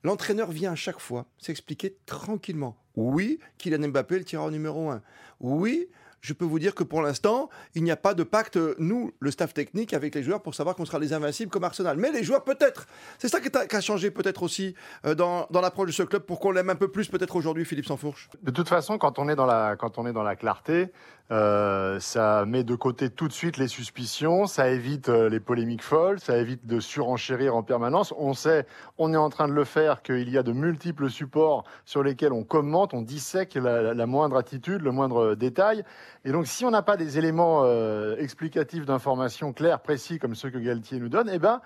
l'entraîneur 0.02 0.50
vient 0.50 0.72
à 0.72 0.76
chaque 0.76 0.98
fois 1.00 1.26
s'expliquer 1.38 1.96
tranquillement. 2.06 2.76
Oui, 2.96 3.38
Kylian 3.58 3.88
Mbappé 3.88 4.16
est 4.16 4.18
le 4.18 4.24
tireur 4.24 4.50
numéro 4.50 4.90
un. 4.90 5.02
Oui. 5.40 5.88
Je 6.24 6.32
peux 6.32 6.46
vous 6.46 6.58
dire 6.58 6.74
que 6.74 6.82
pour 6.82 7.02
l'instant, 7.02 7.50
il 7.74 7.84
n'y 7.84 7.90
a 7.90 7.98
pas 7.98 8.14
de 8.14 8.22
pacte, 8.22 8.58
nous, 8.78 9.12
le 9.20 9.30
staff 9.30 9.52
technique, 9.52 9.92
avec 9.92 10.14
les 10.14 10.22
joueurs 10.22 10.40
pour 10.40 10.54
savoir 10.54 10.74
qu'on 10.74 10.86
sera 10.86 10.98
les 10.98 11.12
invincibles 11.12 11.50
comme 11.50 11.64
Arsenal. 11.64 11.98
Mais 11.98 12.10
les 12.12 12.24
joueurs, 12.24 12.44
peut-être. 12.44 12.86
C'est 13.18 13.28
ça 13.28 13.40
qui 13.40 13.50
a, 13.54 13.80
changé 13.82 14.10
peut-être 14.10 14.42
aussi 14.42 14.74
euh, 15.04 15.14
dans, 15.14 15.46
l'approche 15.52 15.88
de 15.88 15.92
ce 15.92 16.02
club 16.02 16.22
pour 16.22 16.40
qu'on 16.40 16.50
l'aime 16.50 16.70
un 16.70 16.76
peu 16.76 16.88
plus 16.88 17.08
peut-être 17.08 17.36
aujourd'hui, 17.36 17.66
Philippe 17.66 17.84
Sansfourche. 17.84 18.30
De 18.42 18.50
toute 18.50 18.70
façon, 18.70 18.96
quand 18.96 19.18
on 19.18 19.28
est 19.28 19.36
dans 19.36 19.44
la 19.44 20.36
clarté, 20.36 20.90
euh, 21.30 21.98
ça 22.00 22.44
met 22.46 22.64
de 22.64 22.74
côté 22.74 23.08
tout 23.08 23.28
de 23.28 23.32
suite 23.32 23.56
les 23.56 23.66
suspicions, 23.68 24.46
ça 24.46 24.68
évite 24.68 25.08
euh, 25.08 25.30
les 25.30 25.40
polémiques 25.40 25.82
folles, 25.82 26.20
ça 26.20 26.36
évite 26.36 26.66
de 26.66 26.80
surenchérir 26.80 27.56
en 27.56 27.62
permanence. 27.62 28.12
On 28.18 28.34
sait, 28.34 28.66
on 28.98 29.12
est 29.14 29.16
en 29.16 29.30
train 29.30 29.48
de 29.48 29.54
le 29.54 29.64
faire, 29.64 30.02
qu'il 30.02 30.28
y 30.28 30.36
a 30.36 30.42
de 30.42 30.52
multiples 30.52 31.08
supports 31.08 31.64
sur 31.86 32.02
lesquels 32.02 32.32
on 32.32 32.44
commente, 32.44 32.92
on 32.92 33.00
dissèque 33.02 33.54
la, 33.54 33.80
la- 33.80 33.94
la 33.94 34.06
moindre 34.06 34.36
attitude, 34.36 34.82
le 34.82 34.92
moindre 34.92 35.34
détail. 35.34 35.82
Et 36.26 36.32
donc, 36.32 36.46
si 36.46 36.64
on 36.66 36.70
n'a 36.70 36.82
pas 36.82 36.96
des 36.98 37.16
éléments 37.18 37.62
euh, 37.64 38.16
explicatifs 38.18 38.84
d'information 38.84 39.52
clairs, 39.54 39.80
précis, 39.80 40.18
comme 40.18 40.34
ceux 40.34 40.50
que 40.50 40.58
Galtier 40.58 40.98
nous 40.98 41.08
donne, 41.08 41.30
eh 41.32 41.38
ben, 41.38 41.62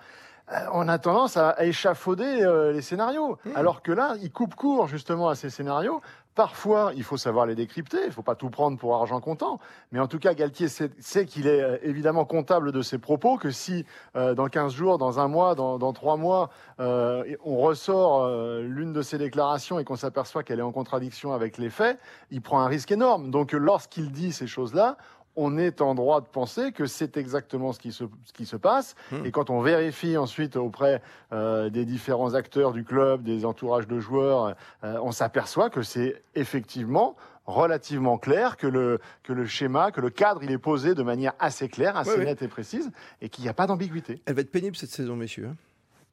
euh, 0.51 0.55
on 0.73 0.87
a 0.87 0.97
tendance 0.97 1.37
à, 1.37 1.63
échafauder 1.63 2.41
euh, 2.41 2.71
les 2.71 2.81
scénarios. 2.81 3.37
Alors 3.55 3.83
que 3.83 3.91
là, 3.91 4.15
il 4.21 4.31
coupe 4.31 4.55
court 4.55 4.87
justement 4.87 5.29
à 5.29 5.35
ces 5.35 5.49
scénarios. 5.51 6.01
Parfois, 6.35 6.93
il 6.95 7.03
faut 7.03 7.17
savoir 7.17 7.45
les 7.45 7.55
décrypter, 7.55 7.97
il 8.03 8.07
ne 8.07 8.11
faut 8.11 8.21
pas 8.21 8.35
tout 8.35 8.49
prendre 8.49 8.77
pour 8.77 8.95
argent 8.95 9.19
comptant. 9.19 9.59
Mais 9.91 9.99
en 9.99 10.07
tout 10.07 10.19
cas, 10.19 10.33
Galtier 10.33 10.67
sait, 10.69 11.25
qu'il 11.25 11.47
est 11.47 11.61
euh, 11.61 11.77
évidemment 11.81 12.23
comptable 12.23 12.71
de 12.71 12.81
ses 12.81 12.97
propos, 12.97 13.37
que 13.37 13.51
si 13.51 13.85
euh, 14.15 14.35
dans 14.35 14.47
15 14.47 14.71
jours, 14.71 14.97
dans 14.97 15.19
un 15.19 15.27
mois, 15.27 15.55
dans, 15.55 15.77
dans 15.77 15.91
3 15.91 16.17
mois, 16.17 16.49
euh, 16.79 17.35
on 17.43 17.57
ressort 17.57 18.29
l'une 18.61 18.93
de 18.93 19.01
ses 19.01 19.17
déclarations 19.17 19.79
et 19.79 19.83
qu'on 19.83 19.95
s'aperçoit 19.95 20.43
qu'elle 20.43 20.59
est 20.59 20.63
en 20.63 20.71
contradiction 20.71 21.33
avec 21.33 21.57
les 21.57 21.69
faits, 21.69 21.99
il 22.31 22.41
prend 22.41 22.61
un 22.61 22.67
risque 22.67 22.91
énorme. 22.91 23.31
Donc 23.31 23.51
lorsqu'il 23.51 24.11
dit 24.11 24.31
ces 24.31 24.47
choses-là, 24.47 24.97
on 25.35 25.57
est 25.57 25.81
en 25.81 25.95
droit 25.95 26.21
de 26.21 26.27
penser 26.27 26.71
que 26.71 26.85
c'est 26.85 27.15
exactement 27.17 27.71
ce 27.71 27.79
qui 27.79 27.91
se, 27.91 28.05
ce 28.25 28.33
qui 28.33 28.45
se 28.45 28.55
passe. 28.55 28.95
Et 29.23 29.31
quand 29.31 29.49
on 29.49 29.61
vérifie 29.61 30.17
ensuite 30.17 30.55
auprès 30.55 31.01
euh, 31.31 31.69
des 31.69 31.85
différents 31.85 32.33
acteurs 32.33 32.73
du 32.73 32.83
club, 32.83 33.23
des 33.23 33.45
entourages 33.45 33.87
de 33.87 33.99
joueurs, 33.99 34.55
euh, 34.83 34.99
on 35.01 35.11
s'aperçoit 35.11 35.69
que 35.69 35.81
c'est 35.81 36.21
effectivement 36.35 37.15
relativement 37.45 38.17
clair, 38.17 38.57
que 38.57 38.67
le, 38.67 38.99
que 39.23 39.33
le 39.33 39.45
schéma, 39.45 39.91
que 39.91 40.01
le 40.01 40.09
cadre, 40.09 40.43
il 40.43 40.51
est 40.51 40.59
posé 40.59 40.93
de 40.93 41.03
manière 41.03 41.33
assez 41.39 41.67
claire, 41.67 41.97
assez 41.97 42.11
nette 42.25 42.41
et 42.43 42.47
précise, 42.47 42.91
et 43.21 43.29
qu'il 43.29 43.43
n'y 43.43 43.49
a 43.49 43.53
pas 43.53 43.65
d'ambiguïté. 43.65 44.21
Elle 44.25 44.35
va 44.35 44.41
être 44.41 44.51
pénible 44.51 44.75
cette 44.75 44.91
saison, 44.91 45.15
messieurs. 45.15 45.49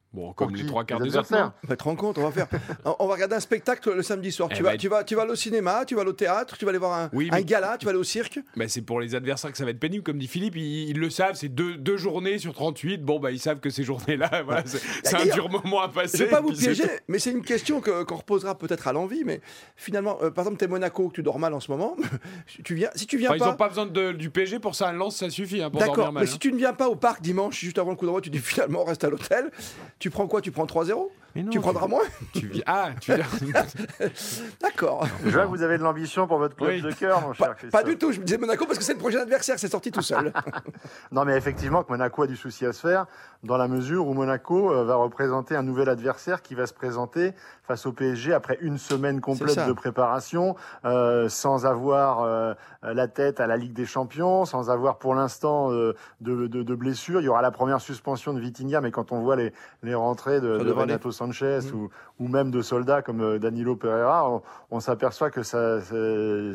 Hein. 0.07 0.13
Bon, 0.13 0.33
comme 0.33 0.47
Pour 0.49 0.57
les 0.57 0.65
trois 0.65 0.83
quarts 0.83 0.99
des 0.99 1.09
adversaires 1.09 1.51
va 1.63 1.75
te 1.75 1.83
rendre 1.83 1.97
compte, 1.99 2.17
on 2.17 2.23
va 2.27 2.31
faire. 2.31 2.47
on 2.99 3.07
va 3.07 3.13
regarder 3.13 3.35
un 3.35 3.39
spectacle 3.39 3.93
le 3.93 4.01
samedi 4.03 4.31
soir. 4.31 4.47
Elle 4.51 4.57
Tu 4.57 4.63
va 4.63 4.69
vas, 4.69 4.75
être- 4.75 4.81
tu, 4.81 4.87
vas, 4.87 5.03
tu 5.03 5.15
vas 5.15 5.21
aller 5.23 5.31
au 5.31 5.35
cinéma, 5.35 5.83
tu 5.85 5.95
vas 5.95 6.01
aller 6.01 6.09
au 6.09 6.13
théâtre, 6.13 6.57
tu 6.57 6.65
vas 6.65 6.69
aller 6.69 6.79
voir 6.79 6.97
un, 6.97 7.09
Oui, 7.13 7.29
un 7.31 7.35
mais- 7.37 7.43
gala, 7.43 7.77
tu 7.77 7.85
vas 7.85 7.91
aller 7.91 7.99
au 7.99 8.03
cirque. 8.03 8.39
Bah, 8.55 8.65
c'est 8.67 8.81
pour 8.81 8.99
les 8.99 9.13
adversaires 9.15 9.51
que 9.51 9.57
ça 9.57 9.65
va 9.65 9.71
être 9.71 9.79
pénible, 9.79 10.03
comme 10.03 10.17
dit 10.17 10.27
Philippe. 10.27 10.55
Ils, 10.55 10.89
ils 10.89 10.97
le 10.99 11.09
savent, 11.09 11.35
c'est 11.35 11.49
deux, 11.49 11.75
deux 11.75 11.97
journées 11.97 12.39
sur 12.39 12.53
38. 12.53 13.03
Bon, 13.03 13.19
bah, 13.19 13.31
ils 13.31 13.39
savent 13.39 13.59
que 13.59 13.69
ces 13.69 13.83
journées-là, 13.83 14.41
voilà, 14.45 14.63
c'est 14.65 14.79
c'est 15.03 15.15
un 15.15 15.25
dur 15.33 15.49
moment 15.49 15.81
à 15.81 15.89
passer. 15.89 16.17
Je 16.17 16.23
ne 16.23 16.27
vais 16.29 16.35
pas 16.35 16.41
vous 16.41 16.53
piéger, 16.53 16.85
mais 17.07 17.19
c'est 17.19 17.31
une 17.31 17.43
question 17.43 17.81
que- 17.81 18.03
qu'on 18.03 18.15
reposera 18.15 18.57
peut-être 18.57 18.87
à 18.87 18.93
l'envie. 18.93 19.23
Mais 19.25 19.41
finalement, 19.75 20.17
euh, 20.23 20.31
par 20.31 20.43
exemple, 20.45 20.57
tu 20.59 20.65
es 20.65 20.67
Monaco, 20.67 21.09
que 21.09 21.13
tu 21.15 21.23
dors 21.23 21.37
mal 21.39 21.53
en 21.53 21.59
ce 21.59 21.69
moment. 21.71 21.95
tu 22.63 22.73
viens, 22.75 22.89
si 22.95 23.05
tu 23.07 23.17
viens 23.17 23.29
Enfin, 23.29 23.35
ils 23.35 23.39
pas. 23.39 23.45
n'ont 23.51 23.55
pas 23.57 23.69
besoin 23.69 23.85
de- 23.85 24.11
du 24.13 24.29
PSG 24.29 24.59
pour 24.59 24.73
ça. 24.73 24.87
Un 24.87 24.93
lance, 24.93 25.17
ça 25.17 25.29
suffit 25.29 25.61
hein, 25.61 25.69
pour 25.69 25.79
dormir 25.81 25.95
D'accord, 25.95 26.13
mal. 26.13 26.23
mais 26.23 26.27
si 26.29 26.39
tu 26.39 26.51
ne 26.51 26.57
viens 26.57 26.73
pas 26.73 26.87
au 26.89 26.95
parc 26.95 27.21
dimanche, 27.21 27.59
juste 27.59 27.77
avant 27.77 27.91
le 27.91 27.97
coup 27.97 28.05
d'envoi, 28.05 28.21
tu 28.21 28.29
dis 28.29 28.39
finalement 28.39 28.81
on 28.81 28.85
reste 28.85 29.03
à 29.03 29.09
l'hôtel. 29.09 29.51
Tu 29.99 30.09
prends 30.09 30.27
quoi? 30.27 30.41
Tu 30.41 30.51
prends 30.51 30.65
3-0 30.65 31.09
Mais 31.35 31.43
non, 31.43 31.49
Tu 31.49 31.59
prendras 31.59 31.87
moins? 31.87 32.03
tu 32.33 32.47
viens- 32.47 32.63
Ah, 32.67 32.89
tu 33.01 33.13
viens. 33.15 33.25
D'accord. 34.61 35.07
Je 35.25 35.29
vois 35.31 35.43
que 35.43 35.49
vous 35.49 35.63
avez 35.63 35.77
de 35.77 35.83
l'ambition 35.83 36.27
pour 36.27 36.37
votre 36.37 36.55
club 36.55 36.69
Oui. 36.69 36.81
de 36.81 36.91
cœur, 36.91 37.21
mon 37.21 37.33
cher 37.33 37.47
Pas, 37.47 37.53
Christophe. 37.55 37.71
pas 37.71 37.83
du 37.87 37.97
tout, 37.97 38.11
je 38.11 38.19
me 38.19 38.25
disais 38.25 38.37
Monaco 38.37 38.65
parce 38.65 38.77
que 38.77 38.83
c'est 38.83 38.93
le 38.93 38.99
prochain 38.99 39.19
adversaire, 39.21 39.57
c'est 39.59 39.67
sorti 39.71 39.91
tout 39.91 40.01
seul. 40.01 40.31
Non, 41.11 41.25
mais 41.25 41.35
effectivement, 41.37 41.83
que 41.83 41.91
Monaco 41.91 42.23
a 42.23 42.27
du 42.27 42.35
souci 42.35 42.65
à 42.65 42.73
se 42.73 42.81
faire, 42.87 43.05
dans 43.43 43.57
la 43.57 43.67
mesure 43.67 44.07
où 44.07 44.13
Monaco 44.13 44.71
euh, 44.71 44.83
va 44.83 44.95
représenter 44.95 45.55
un 45.55 45.63
nouvel 45.63 45.89
adversaire 45.89 46.41
qui 46.41 46.53
va 46.55 46.65
se 46.67 46.73
présenter 46.73 47.33
face 47.67 47.85
au 47.85 47.91
PSG 47.91 48.33
après 48.33 48.57
une 48.61 48.77
semaine 48.77 49.19
complète 49.19 49.67
de 49.67 49.73
préparation, 49.73 50.55
euh, 50.85 51.27
sans 51.27 51.65
avoir 51.65 52.21
euh, 52.21 52.53
la 52.81 53.07
tête 53.09 53.41
à 53.41 53.47
la 53.47 53.57
Ligue 53.57 53.73
des 53.73 53.85
Champions, 53.85 54.45
sans 54.45 54.69
avoir 54.69 54.97
pour 54.97 55.13
l'instant 55.13 55.71
euh, 55.73 55.93
de, 56.21 56.47
de, 56.47 56.63
de 56.63 56.75
blessures. 56.75 57.19
Il 57.19 57.25
y 57.25 57.27
aura 57.27 57.41
la 57.41 57.51
première 57.51 57.81
suspension 57.81 58.33
de 58.33 58.39
Vitinha, 58.39 58.79
mais 58.79 58.91
quand 58.91 59.11
on 59.11 59.19
voit 59.19 59.35
les, 59.35 59.51
les 59.83 59.95
rentrées 59.95 60.39
de, 60.39 60.59
de 60.59 60.71
Renato 60.71 61.11
Sanchez 61.11 61.57
Mm. 61.57 61.75
ou, 61.75 61.89
ou 62.19 62.27
même 62.27 62.51
de 62.51 62.61
soldats 62.61 63.01
comme 63.01 63.37
Danilo 63.39 63.75
Pereira, 63.75 64.29
on, 64.31 64.41
on 64.71 64.79
s'aperçoit 64.79 65.29
que 65.29 65.43
ça, 65.43 65.81
ça, 65.81 65.95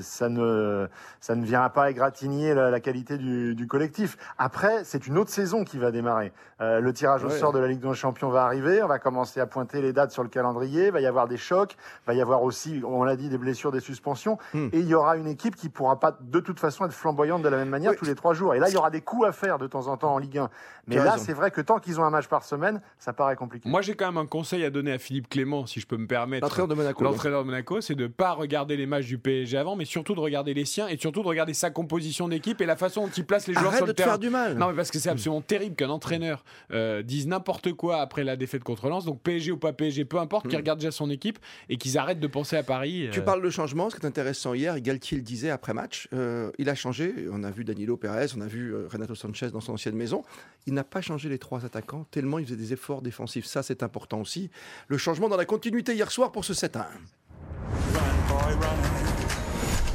ça 0.01 0.29
ne, 0.29 0.87
ça 1.21 1.35
ne 1.35 1.45
vient 1.45 1.69
pas 1.69 1.91
égratigner 1.91 2.55
la, 2.55 2.71
la 2.71 2.81
qualité 2.81 3.19
du, 3.19 3.55
du 3.55 3.67
collectif. 3.67 4.17
Après, 4.39 4.85
c'est 4.85 5.07
une 5.07 5.19
autre 5.19 5.31
saison 5.31 5.65
qui 5.65 5.79
va 5.79 5.91
démarrer. 5.91 6.33
Le 6.61 6.91
tirage 6.93 7.25
au 7.25 7.31
sort 7.31 7.53
de 7.53 7.59
la 7.59 7.67
Ligue 7.67 7.81
des 7.81 7.93
Champions 7.95 8.31
va 8.31 8.45
arriver. 8.45 8.83
On 8.83 8.87
va 8.87 8.99
commencer 9.01 9.41
à 9.41 9.47
pointer 9.47 9.83
les 9.83 9.93
dates 9.93 10.13
sur 10.13 10.23
le 10.23 10.29
calendrier. 10.29 10.91
Va 10.91 11.01
y 11.03 11.07
avoir 11.07 11.29
des 11.29 11.37
chocs. 11.37 11.75
Il 11.75 12.07
va 12.07 12.15
y 12.15 12.21
avoir 12.21 12.43
aussi, 12.43 12.81
on 12.87 13.05
l'a 13.05 13.17
dit, 13.17 13.29
des 13.29 13.39
blessures, 13.39 13.73
des 13.73 13.81
suspensions. 13.81 14.39
Hmm. 14.55 14.69
Et 14.73 14.79
il 14.81 14.87
y 14.87 14.95
aura 14.95 15.17
une 15.17 15.27
équipe 15.27 15.57
qui 15.57 15.69
pourra 15.69 16.01
pas 16.01 16.17
de 16.21 16.41
toute 16.41 16.59
façon 16.59 16.85
être 16.87 16.93
flamboyante 16.93 17.43
de 17.43 17.49
la 17.49 17.57
même 17.57 17.69
manière 17.69 17.91
Oui. 17.93 17.97
tous 17.99 18.05
les 18.05 18.15
trois 18.15 18.35
jours. 18.35 18.55
Et 18.55 18.59
là, 18.59 18.69
il 18.69 18.75
y 18.75 18.77
aura 18.77 18.91
des 18.91 19.01
coups 19.03 19.27
à 19.27 19.33
faire 19.33 19.59
de 19.59 19.67
temps 19.67 19.89
en 19.89 19.97
temps 19.97 20.15
en 20.15 20.19
Ligue 20.19 20.39
1. 20.39 20.51
Mais 20.87 20.97
là, 20.97 21.17
c'est 21.19 21.33
vrai 21.33 21.51
que 21.51 21.61
tant 21.61 21.79
qu'ils 21.79 22.01
ont 22.01 22.05
un 22.05 22.11
match 22.11 22.27
par 22.27 22.45
semaine, 22.45 22.81
ça 22.99 23.13
paraît 23.13 23.37
compliqué. 23.37 23.69
Moi, 23.69 23.83
j'ai 23.83 23.95
quand 23.95 24.07
même 24.07 24.17
un 24.17 24.27
conseil 24.27 24.65
à 24.65 24.71
donner 24.71 24.93
à 24.93 24.99
Philippe 24.99 25.29
Clément, 25.29 25.67
si 25.67 25.81
je 25.81 25.87
peux 25.87 25.97
me 25.97 26.07
permettre. 26.07 26.45
L'entraîneur 26.45 26.69
de 26.69 26.75
Monaco. 26.75 27.05
L'entraîneur 27.05 27.43
de 27.43 27.47
Monaco, 27.47 27.81
c'est 27.81 27.95
de 27.95 28.07
pas 28.07 28.33
regarder 28.33 28.77
les 28.77 28.87
matchs 28.87 29.07
du 29.07 29.19
PSG 29.19 29.57
avant, 29.59 29.77
mais 29.77 29.85
surtout 29.85 30.15
de 30.15 30.21
regarder 30.21 30.55
les 30.55 30.65
siens 30.65 30.89
et 30.89 30.97
surtout 30.97 31.23
de 31.23 31.29
regarder 31.29 31.55
sa 31.55 31.71
composition 31.71 32.29
d'équipe 32.29 32.61
et 32.61 32.67
la 32.67 32.77
façon 32.77 33.03
dont 33.07 33.13
il 33.17 33.25
place 33.27 33.47
les 33.47 33.55
joueurs 33.55 33.67
Arrête 33.69 33.79
sur 33.79 33.87
de 33.87 33.91
le 33.91 33.95
te 33.95 33.97
terrain. 33.99 34.11
faire 34.11 34.19
du 34.19 34.31
mal. 34.31 34.57
Non, 34.57 34.69
mais 34.69 34.75
parce 34.75 34.91
que 34.91 34.99
c'est 34.99 35.09
absolument 35.11 35.41
terrible 35.41 35.77
qu'un 35.77 35.91
entraîneur 35.91 36.45
euh, 36.73 37.03
dise 37.03 37.27
n'importe 37.27 37.73
quoi 37.73 37.99
après 38.01 38.25
la 38.25 38.37
défaite 38.37 38.65
contre 38.65 38.89
Lens. 38.89 39.05
Donc 39.05 39.21
PSG 39.23 39.53
ou 39.53 39.57
pas 39.59 39.73
PSG, 39.73 40.05
peu 40.05 40.19
importe, 40.19 40.47
qu'il 40.49 40.57
regarde 40.57 40.79
déjà 40.79 40.92
son 40.93 41.11
équipe 41.11 41.39
et 41.69 41.77
qu'ils 41.77 41.99
arrêtent 41.99 42.21
de 42.21 42.27
penser 42.27 42.57
à 42.57 42.63
Paris. 42.63 43.09
Tu 43.13 43.21
euh, 43.21 43.23
parles 43.23 43.43
de 43.43 43.51
changement, 43.51 43.91
ce 43.91 43.97
qui 43.97 44.03
est 44.03 44.09
intéressant 44.09 44.55
hier, 44.55 44.81
Galtier 44.81 45.17
le 45.17 45.23
disait 45.23 45.51
après 45.51 45.75
match, 45.75 46.09
euh, 46.13 46.51
il 46.59 46.69
a 46.69 46.75
changé, 46.75 47.13
on 47.31 47.43
a 47.43 47.51
vu 47.51 47.65
Danilo 47.65 47.97
Pérez, 47.97 48.29
on 48.37 48.41
a 48.41 48.47
vu 48.47 48.75
euh, 48.75 48.87
Renato 48.91 49.15
Sanchez 49.15 49.51
dans 49.51 49.61
son 49.61 49.73
ancienne 49.73 49.97
maison, 49.97 50.23
il 50.67 50.75
n'a 50.75 50.85
pas 50.85 51.01
changé 51.01 51.29
les 51.29 51.39
trois 51.39 51.65
attaquants, 51.65 52.07
tellement 52.11 52.39
il 52.39 52.45
faisait 52.47 52.57
des 52.57 52.73
efforts 52.73 53.03
défensifs, 53.03 53.47
ça 53.47 53.63
c'est 53.63 53.83
important 53.83 54.21
aussi. 54.21 54.51
Le 54.89 54.99
changement 54.99 55.29
dans 55.29 55.37
la 55.37 55.45
continuité 55.45 55.95
hier 55.95 56.11
soir 56.11 56.33
pour 56.33 56.45
ce 56.45 56.53
7-1. 56.53 56.85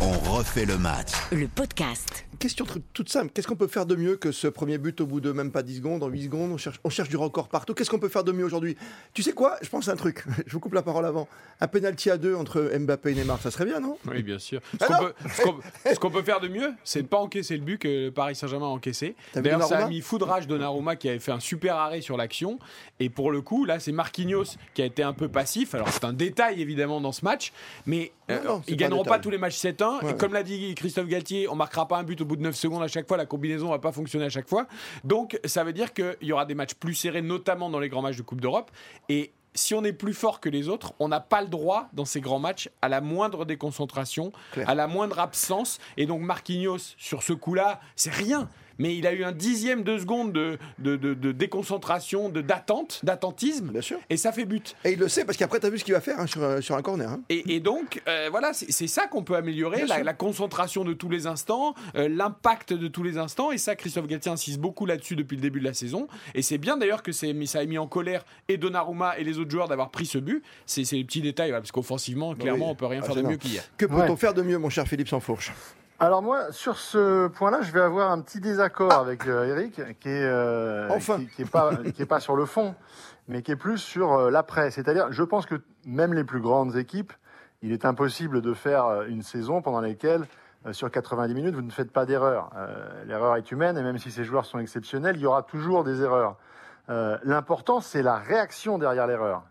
On 0.02 0.12
refait 0.32 0.66
le 0.66 0.78
match. 0.78 1.12
Le 1.32 1.48
podcast. 1.48 2.27
Question 2.40 2.66
toute 2.94 3.10
simple, 3.10 3.32
qu'est-ce 3.34 3.48
qu'on 3.48 3.56
peut 3.56 3.66
faire 3.68 3.88
de 3.88 3.96
mieux 3.96 4.16
que 4.16 4.32
ce 4.32 4.48
premier 4.48 4.78
but 4.78 5.02
au 5.02 5.08
bout 5.08 5.20
de 5.22 5.32
même 5.32 5.52
pas 5.52 5.64
10 5.64 5.78
secondes, 5.78 6.04
en 6.04 6.08
8 6.08 6.26
secondes, 6.26 6.52
on 6.52 6.58
cherche, 6.58 6.80
on 6.84 6.90
cherche 6.90 7.10
du 7.10 7.18
record 7.18 7.48
partout, 7.50 7.74
qu'est-ce 7.74 7.90
qu'on 7.90 7.98
peut 7.98 8.10
faire 8.10 8.24
de 8.24 8.32
mieux 8.32 8.46
aujourd'hui? 8.46 8.78
Tu 9.16 9.24
sais 9.24 9.34
quoi? 9.34 9.56
Je 9.64 9.70
pense 9.70 9.88
à 9.90 9.94
un 9.94 9.96
truc, 9.96 10.24
je 10.46 10.52
vous 10.54 10.60
coupe 10.60 10.76
la 10.76 10.84
parole 10.84 11.06
avant, 11.08 11.28
un 11.62 11.68
penalty 11.68 12.12
à 12.12 12.18
deux 12.18 12.36
entre 12.36 12.72
Mbappé 12.78 13.12
et 13.12 13.16
Neymar, 13.16 13.42
ça 13.42 13.50
serait 13.50 13.66
bien 13.66 13.80
non? 13.80 13.98
Oui, 14.08 14.22
bien 14.22 14.38
sûr. 14.38 14.62
Ce 14.74 14.78
Ah 14.82 14.86
qu'on 14.86 14.94
non 14.94 15.10
peut, 15.10 15.14
ce 15.94 16.00
qu'on- 16.00 16.12
peut 16.12 16.22
faire 16.22 16.40
de 16.40 16.48
mieux, 16.48 16.74
c'est 16.84 17.00
de 17.00 17.04
ne 17.06 17.10
pas 17.10 17.18
encaisser 17.18 17.58
le 17.58 17.64
but 17.64 17.80
que 17.80 17.88
le 18.06 18.12
Paris 18.12 18.36
Saint-Germain 18.36 18.68
a 18.68 18.70
encaissé. 18.70 19.16
D'ailleurs, 19.34 19.64
ça 19.64 19.86
a 19.86 19.88
mis 19.90 20.02
foudrage 20.02 20.46
Donnarumma 20.48 20.96
qui 20.96 21.10
avait 21.10 21.20
fait 21.20 21.32
un 21.32 21.40
super 21.40 21.76
arrêt 21.76 22.02
sur 22.02 22.18
l'action. 22.18 22.60
Et 23.00 23.10
pour 23.10 23.32
le 23.32 23.42
coup, 23.42 23.66
là, 23.66 23.80
c'est 23.80 23.92
Marquinhos 23.92 24.58
qui 24.76 24.82
a 24.84 24.86
été 24.86 25.02
un 25.04 25.14
peu 25.14 25.28
passif. 25.28 25.74
Alors, 25.76 25.90
c'est 25.90 26.04
un 26.06 26.14
détail 26.14 26.62
évidemment 26.62 27.02
dans 27.02 27.12
ce 27.12 27.26
match, 27.26 27.52
mais 27.86 28.12
Non, 28.30 28.36
euh, 28.36 28.44
non, 28.44 28.58
pas 28.60 28.64
ils 28.68 28.78
gagneront 28.78 29.04
pas 29.04 29.20
tous 29.20 29.30
les 29.32 29.38
matchs 29.38 29.58
7-1. 29.58 30.04
Ouais. 30.06 30.12
Et 30.12 30.16
comme 30.16 30.34
l'a 30.34 30.44
dit 30.44 30.76
Christophe 30.76 31.08
Galtier, 31.08 31.48
on 31.50 31.56
marquera 31.56 31.88
pas 31.88 31.98
un 31.98 32.04
but 32.04 32.20
au 32.22 32.26
bout 32.28 32.36
de 32.36 32.44
9 32.44 32.56
secondes 32.56 32.84
à 32.84 32.88
chaque 32.88 33.08
fois. 33.08 33.18
La 33.18 33.26
combinaison 33.26 33.70
va 33.70 33.80
pas 33.80 33.92
fonctionner 33.92 34.26
à 34.26 34.30
chaque 34.30 34.48
fois. 34.48 34.68
Donc, 35.04 35.40
ça 35.46 35.64
veut 35.64 35.74
dire 35.74 35.94
qu'il 35.94 36.16
y 36.22 36.32
aura 36.32 36.46
des 36.46 36.56
matchs 36.56 36.76
plus 36.76 36.94
serrés, 36.94 37.22
notamment 37.22 37.70
dans 37.70 37.80
les 37.80 37.90
grands 37.90 38.02
matchs 38.02 38.18
de 38.18 38.22
Coupe 38.22 38.42
d'Europe. 38.42 38.72
Et 39.10 39.32
si 39.58 39.74
on 39.74 39.84
est 39.84 39.94
plus 39.94 40.14
fort 40.14 40.40
que 40.40 40.50
les 40.50 40.70
autres, 40.70 40.94
on 41.00 41.08
n'a 41.08 41.20
pas 41.20 41.42
le 41.42 41.48
droit 41.48 41.90
dans 41.94 42.06
ces 42.06 42.22
grands 42.22 42.40
matchs 42.40 42.70
à 42.82 42.90
la 42.90 43.02
moindre 43.02 43.44
déconcentration, 43.44 44.32
à 44.66 44.76
la 44.76 44.88
moindre 44.88 45.20
absence. 45.20 45.80
Et 45.98 46.06
donc 46.06 46.22
Marquinhos, 46.22 46.94
sur 46.98 47.24
ce 47.24 47.34
coup-là, 47.34 47.82
c'est 47.96 48.14
rien. 48.14 48.50
Mais 48.80 48.96
il 48.96 49.08
a 49.08 49.14
eu 49.14 49.24
un 49.24 49.32
dixième 49.32 49.84
de 49.84 49.98
seconde 49.98 50.32
de, 50.34 50.58
de, 50.80 50.96
de- 50.96 51.14
de 51.14 51.32
déconcentration, 51.32 52.30
de 52.30 52.42
d'attente, 52.42 53.00
d'attentisme, 53.04 53.70
Bien 53.72 53.82
sûr. 53.82 54.00
et 54.10 54.18
ça 54.18 54.32
fait 54.32 54.46
but. 54.46 54.76
Et 54.86 54.92
il 54.92 55.00
le 55.00 55.08
sait 55.08 55.26
parce 55.26 55.38
qu'après 55.38 55.60
t'as 55.60 55.70
vu 55.70 55.78
ce 55.80 55.84
qu'il 55.84 55.94
va 55.94 56.02
faire 56.02 56.20
hein, 56.20 56.28
sur, 56.28 56.44
euh, 56.44 56.62
sur 56.62 56.76
un 56.76 56.82
corner. 56.82 57.10
hein. 57.10 57.22
Et, 57.30 57.56
et 57.56 57.60
donc, 57.60 58.02
euh, 58.08 58.28
voilà, 58.32 58.54
c'est 58.54 58.72
c'est 58.72 58.88
ça 58.88 59.08
qu'on 59.08 59.24
peut 59.24 59.36
améliorer, 59.36 59.86
la, 59.86 60.14
concentration 60.14 60.84
de 60.84 60.94
tous 60.94 61.10
les 61.10 61.28
instants, 61.28 61.74
euh, 61.96 62.08
l'impact 62.08 62.74
de 62.74 62.88
tous 62.88 63.04
les 63.04 63.18
instants. 63.18 63.52
Et 63.52 63.58
ça, 63.58 63.76
Christophe 63.76 64.08
Galtier 64.08 64.32
insiste 64.32 64.60
beaucoup 64.60 64.86
là-dessus 64.86 65.16
depuis 65.16 65.36
le 65.36 65.42
début 65.42 65.60
de 65.60 65.66
la 65.66 65.74
saison. 65.74 66.08
Et 66.36 66.42
c'est 66.42 66.58
bien 66.58 66.78
d'ailleurs 66.78 67.04
que 67.04 67.12
c'est- 67.12 67.34
ça 67.46 67.60
a 67.60 67.66
mis 67.66 67.78
en 67.78 67.88
colère 67.88 68.26
et 68.48 68.58
Donnarumma 68.58 69.18
et 69.18 69.24
les 69.24 69.38
autres 69.40 69.52
joueurs 69.52 69.68
d'avoir 69.68 69.90
pris 69.92 70.06
ce 70.06 70.18
but. 70.18 70.44
C'est 70.66 70.84
c'est 70.84 70.96
les 70.98 71.04
petits 71.04 71.22
détails, 71.22 71.52
parce 71.52 71.72
qu'offensivement, 71.72 72.36
clairement, 72.36 72.66
oui. 72.66 72.72
on 72.72 72.76
peut 72.76 72.86
rien 72.86 73.02
Ah, 73.04 73.06
faire 73.06 73.16
de 73.16 73.22
mieux 73.22 73.38
qu'hier. 73.38 73.64
Que 73.78 73.86
peut-on 73.86 74.10
Ouais. 74.12 74.16
faire 74.18 74.34
de 74.34 74.42
mieux, 74.42 74.58
mon 74.58 74.70
cher 74.70 74.88
Philippe 74.88 75.08
Sansfourche? 75.10 75.52
Alors 76.00 76.22
moi, 76.22 76.52
sur 76.52 76.78
ce 76.78 77.28
point-là, 77.28 77.62
je 77.62 77.72
vais 77.72 77.82
avoir 77.82 78.12
un 78.12 78.22
petit 78.22 78.40
désaccord 78.40 78.94
avec 78.94 79.26
euh, 79.28 79.46
Eric, 79.46 79.82
qui 80.00 80.10
est, 80.10 80.24
euh, 80.26 80.88
Enfin. 80.92 81.18
qui, 81.18 81.28
qui 81.28 81.42
est 81.42 81.50
pas, 81.52 81.76
qui 81.96 82.02
est 82.04 82.06
pas 82.06 82.20
sur 82.20 82.36
le 82.36 82.46
fond, 82.46 82.76
mais 83.28 83.42
qui 83.42 83.52
est 83.52 83.56
plus 83.56 83.80
sur 83.80 84.14
euh, 84.14 84.30
l'après. 84.30 84.70
C'est-à-dire, 84.70 85.08
je 85.12 85.24
pense 85.24 85.48
que 85.48 85.56
même 85.86 86.14
les 86.14 86.24
plus 86.24 86.40
grandes 86.40 86.76
équipes, 86.76 87.14
il 87.64 87.72
est 87.72 87.84
impossible 87.84 88.42
de 88.42 88.54
faire 88.54 88.86
euh, 88.86 89.06
une 89.08 89.24
saison 89.24 89.64
pendant 89.64 89.82
laquelle, 89.82 90.26
euh, 90.68 90.74
sur 90.74 90.92
90 90.92 91.34
minutes, 91.34 91.56
vous 91.56 91.64
ne 91.64 91.72
faites 91.72 91.92
pas 91.92 92.06
d'erreur. 92.06 92.52
L'erreur 93.08 93.36
est 93.36 93.52
humaine, 93.52 93.76
et 93.78 93.82
même 93.82 93.98
si 93.98 94.12
ces 94.12 94.24
joueurs 94.24 94.46
sont 94.46 94.60
exceptionnels, 94.60 95.16
il 95.16 95.22
y 95.24 95.26
aura 95.26 95.42
toujours 95.42 95.84
des 95.84 96.02
erreurs. 96.02 96.36
L'important, 97.24 97.82
c'est 97.82 98.02
la 98.02 98.16
réaction 98.18 98.78
derrière 98.78 99.08
l'erreur. 99.08 99.44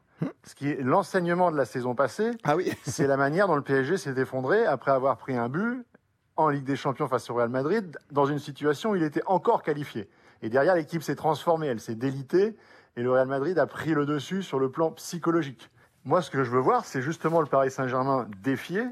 Ce 0.44 0.54
qui 0.54 0.70
est 0.70 0.80
l'enseignement 0.82 1.50
de 1.50 1.56
la 1.56 1.64
saison 1.66 1.94
passée, 1.94 2.30
Ah 2.44 2.56
oui 2.56 2.72
c'est 2.84 3.06
la 3.06 3.16
manière 3.18 3.46
dont 3.48 3.56
le 3.56 3.62
PSG 3.62 3.98
s'est 3.98 4.14
effondré 4.16 4.64
après 4.64 4.90
avoir 4.92 5.16
pris 5.18 5.36
un 5.36 5.48
but 5.50 5.84
en 6.36 6.48
Ligue 6.48 6.64
des 6.64 6.76
Champions 6.76 7.08
face 7.08 7.30
au 7.30 7.34
Real 7.34 7.48
Madrid, 7.48 7.96
dans 8.10 8.26
une 8.26 8.38
situation 8.38 8.90
où 8.90 8.96
il 8.96 9.02
était 9.02 9.22
encore 9.26 9.62
qualifié. 9.62 10.08
Et 10.42 10.48
derrière, 10.48 10.74
l'équipe 10.74 11.02
s'est 11.02 11.16
transformée, 11.16 11.66
elle 11.66 11.80
s'est 11.80 11.94
délitée, 11.94 12.56
et 12.96 13.02
le 13.02 13.10
Real 13.10 13.26
Madrid 13.26 13.58
a 13.58 13.66
pris 13.66 13.94
le 13.94 14.06
dessus 14.06 14.42
sur 14.42 14.58
le 14.58 14.70
plan 14.70 14.90
psychologique. 14.92 15.70
Moi, 16.04 16.22
ce 16.22 16.30
que 16.30 16.44
je 16.44 16.50
veux 16.50 16.60
voir, 16.60 16.84
c'est 16.84 17.02
justement 17.02 17.40
le 17.40 17.46
Paris 17.46 17.70
Saint-Germain 17.70 18.28
défier, 18.42 18.86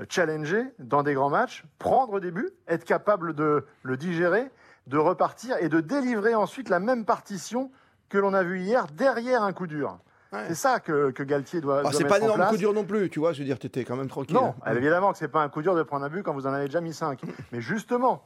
euh, 0.00 0.06
challenger 0.08 0.64
dans 0.78 1.02
des 1.02 1.14
grands 1.14 1.30
matchs, 1.30 1.64
prendre 1.78 2.20
des 2.20 2.30
buts, 2.30 2.50
être 2.68 2.84
capable 2.84 3.34
de 3.34 3.66
le 3.82 3.96
digérer, 3.96 4.50
de 4.86 4.98
repartir 4.98 5.56
et 5.58 5.68
de 5.68 5.80
délivrer 5.80 6.34
ensuite 6.34 6.68
la 6.68 6.80
même 6.80 7.04
partition 7.04 7.70
que 8.08 8.18
l'on 8.18 8.34
a 8.34 8.42
vu 8.42 8.60
hier 8.60 8.86
derrière 8.86 9.42
un 9.42 9.52
coup 9.52 9.66
dur. 9.66 9.98
Ouais. 10.32 10.44
C'est 10.48 10.54
ça 10.54 10.78
que, 10.80 11.10
que 11.10 11.22
Galtier 11.24 11.60
doit, 11.60 11.78
Ah, 11.80 11.82
doit 11.82 11.92
C'est 11.92 12.04
pas 12.04 12.16
un 12.18 12.22
énorme 12.22 12.36
place. 12.38 12.50
coup 12.50 12.56
dur 12.56 12.72
non 12.72 12.84
plus, 12.84 13.10
tu 13.10 13.18
vois, 13.18 13.32
je 13.32 13.40
veux 13.40 13.44
dire, 13.44 13.58
t'étais 13.58 13.84
quand 13.84 13.96
même 13.96 14.08
tranquille. 14.08 14.34
Non, 14.36 14.54
hein. 14.64 14.74
évidemment 14.76 15.10
que 15.12 15.18
c'est 15.18 15.28
pas 15.28 15.42
un 15.42 15.48
coup 15.48 15.60
dur 15.62 15.74
de 15.74 15.82
prendre 15.82 16.04
un 16.04 16.08
but 16.08 16.22
quand 16.22 16.32
vous 16.34 16.46
en 16.46 16.52
avez 16.52 16.66
déjà 16.66 16.80
mis 16.80 16.92
5. 16.94 17.20
Mais 17.52 17.60
justement, 17.60 18.24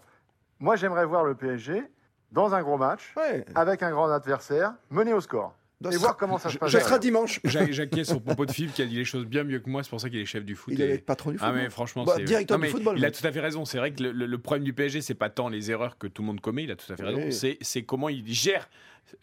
moi 0.61 0.76
j'aimerais 0.76 1.06
voir 1.06 1.25
le 1.25 1.34
PSG 1.34 1.82
dans 2.32 2.54
un 2.54 2.62
gros 2.62 2.76
match, 2.76 3.14
Ouais. 3.16 3.44
avec 3.54 3.82
un 3.82 3.90
grand 3.90 4.11
adversaire, 4.11 4.75
mener 4.90 5.14
au 5.14 5.20
score. 5.20 5.54
Et 5.87 5.92
sera- 5.92 5.99
voir 5.99 6.16
comment 6.16 6.38
ça 6.38 6.49
se 6.50 6.56
passe. 6.56 6.70
Ça 6.73 6.78
sera 6.80 6.99
derrière. 6.99 7.00
dimanche. 7.00 7.40
Jacquier, 7.44 8.04
son 8.04 8.18
propos 8.18 8.46
de 8.46 8.52
Philippe, 8.52 8.73
qui 8.73 8.80
a 8.82 8.87
dit 8.87 8.96
les 8.96 9.04
choses 9.04 9.26
bien 9.26 9.44
mieux 9.44 9.58
que 9.58 9.68
moi, 9.68 9.82
c'est 9.82 9.90
pour 9.90 10.00
ça 10.00 10.08
qu'il 10.08 10.18
est 10.18 10.25
chef 10.25 10.42
du 10.44 10.54
foot. 10.54 10.73
Il 10.73 10.80
et- 10.80 10.94
être 10.94 11.04
patron 11.04 11.30
du 11.30 11.37
Ah 11.40 11.46
football. 11.46 11.62
mais 11.62 11.68
franchement, 11.70 12.04
Bah, 12.04 12.14
c'est 12.16 12.25
directeur 12.25 12.58
Non, 12.58 12.64
du 12.64 12.70
football. 12.70 12.99
Il 12.99 13.04
a 13.04 13.11
tout 13.11 13.26
à 13.26 13.32
fait 13.32 13.40
raison. 13.40 13.64
C'est 13.66 13.76
vrai 13.78 13.92
que 13.92 14.02
le, 14.02 14.12
le- 14.12 14.26
le 14.26 14.38
problème 14.38 14.64
du 14.64 14.73
PSG, 14.73 15.00
c'est 15.02 15.14
pas 15.14 15.28
tant 15.30 15.49
les 15.49 15.70
erreurs 15.70 15.99
que 15.99 16.06
tout 16.06 16.23
le 16.23 16.26
monde 16.26 16.40
commet. 16.40 16.64
Il 16.64 16.70
a 16.70 16.76
tout 16.76 16.90
à 16.90 16.96
fait 16.96 17.04
raison. 17.04 17.20
Oui. 17.25 17.32
C'est 17.32 17.58
c'est 17.61 17.82
comment 17.82 18.08
il 18.08 18.26
gère 18.32 18.68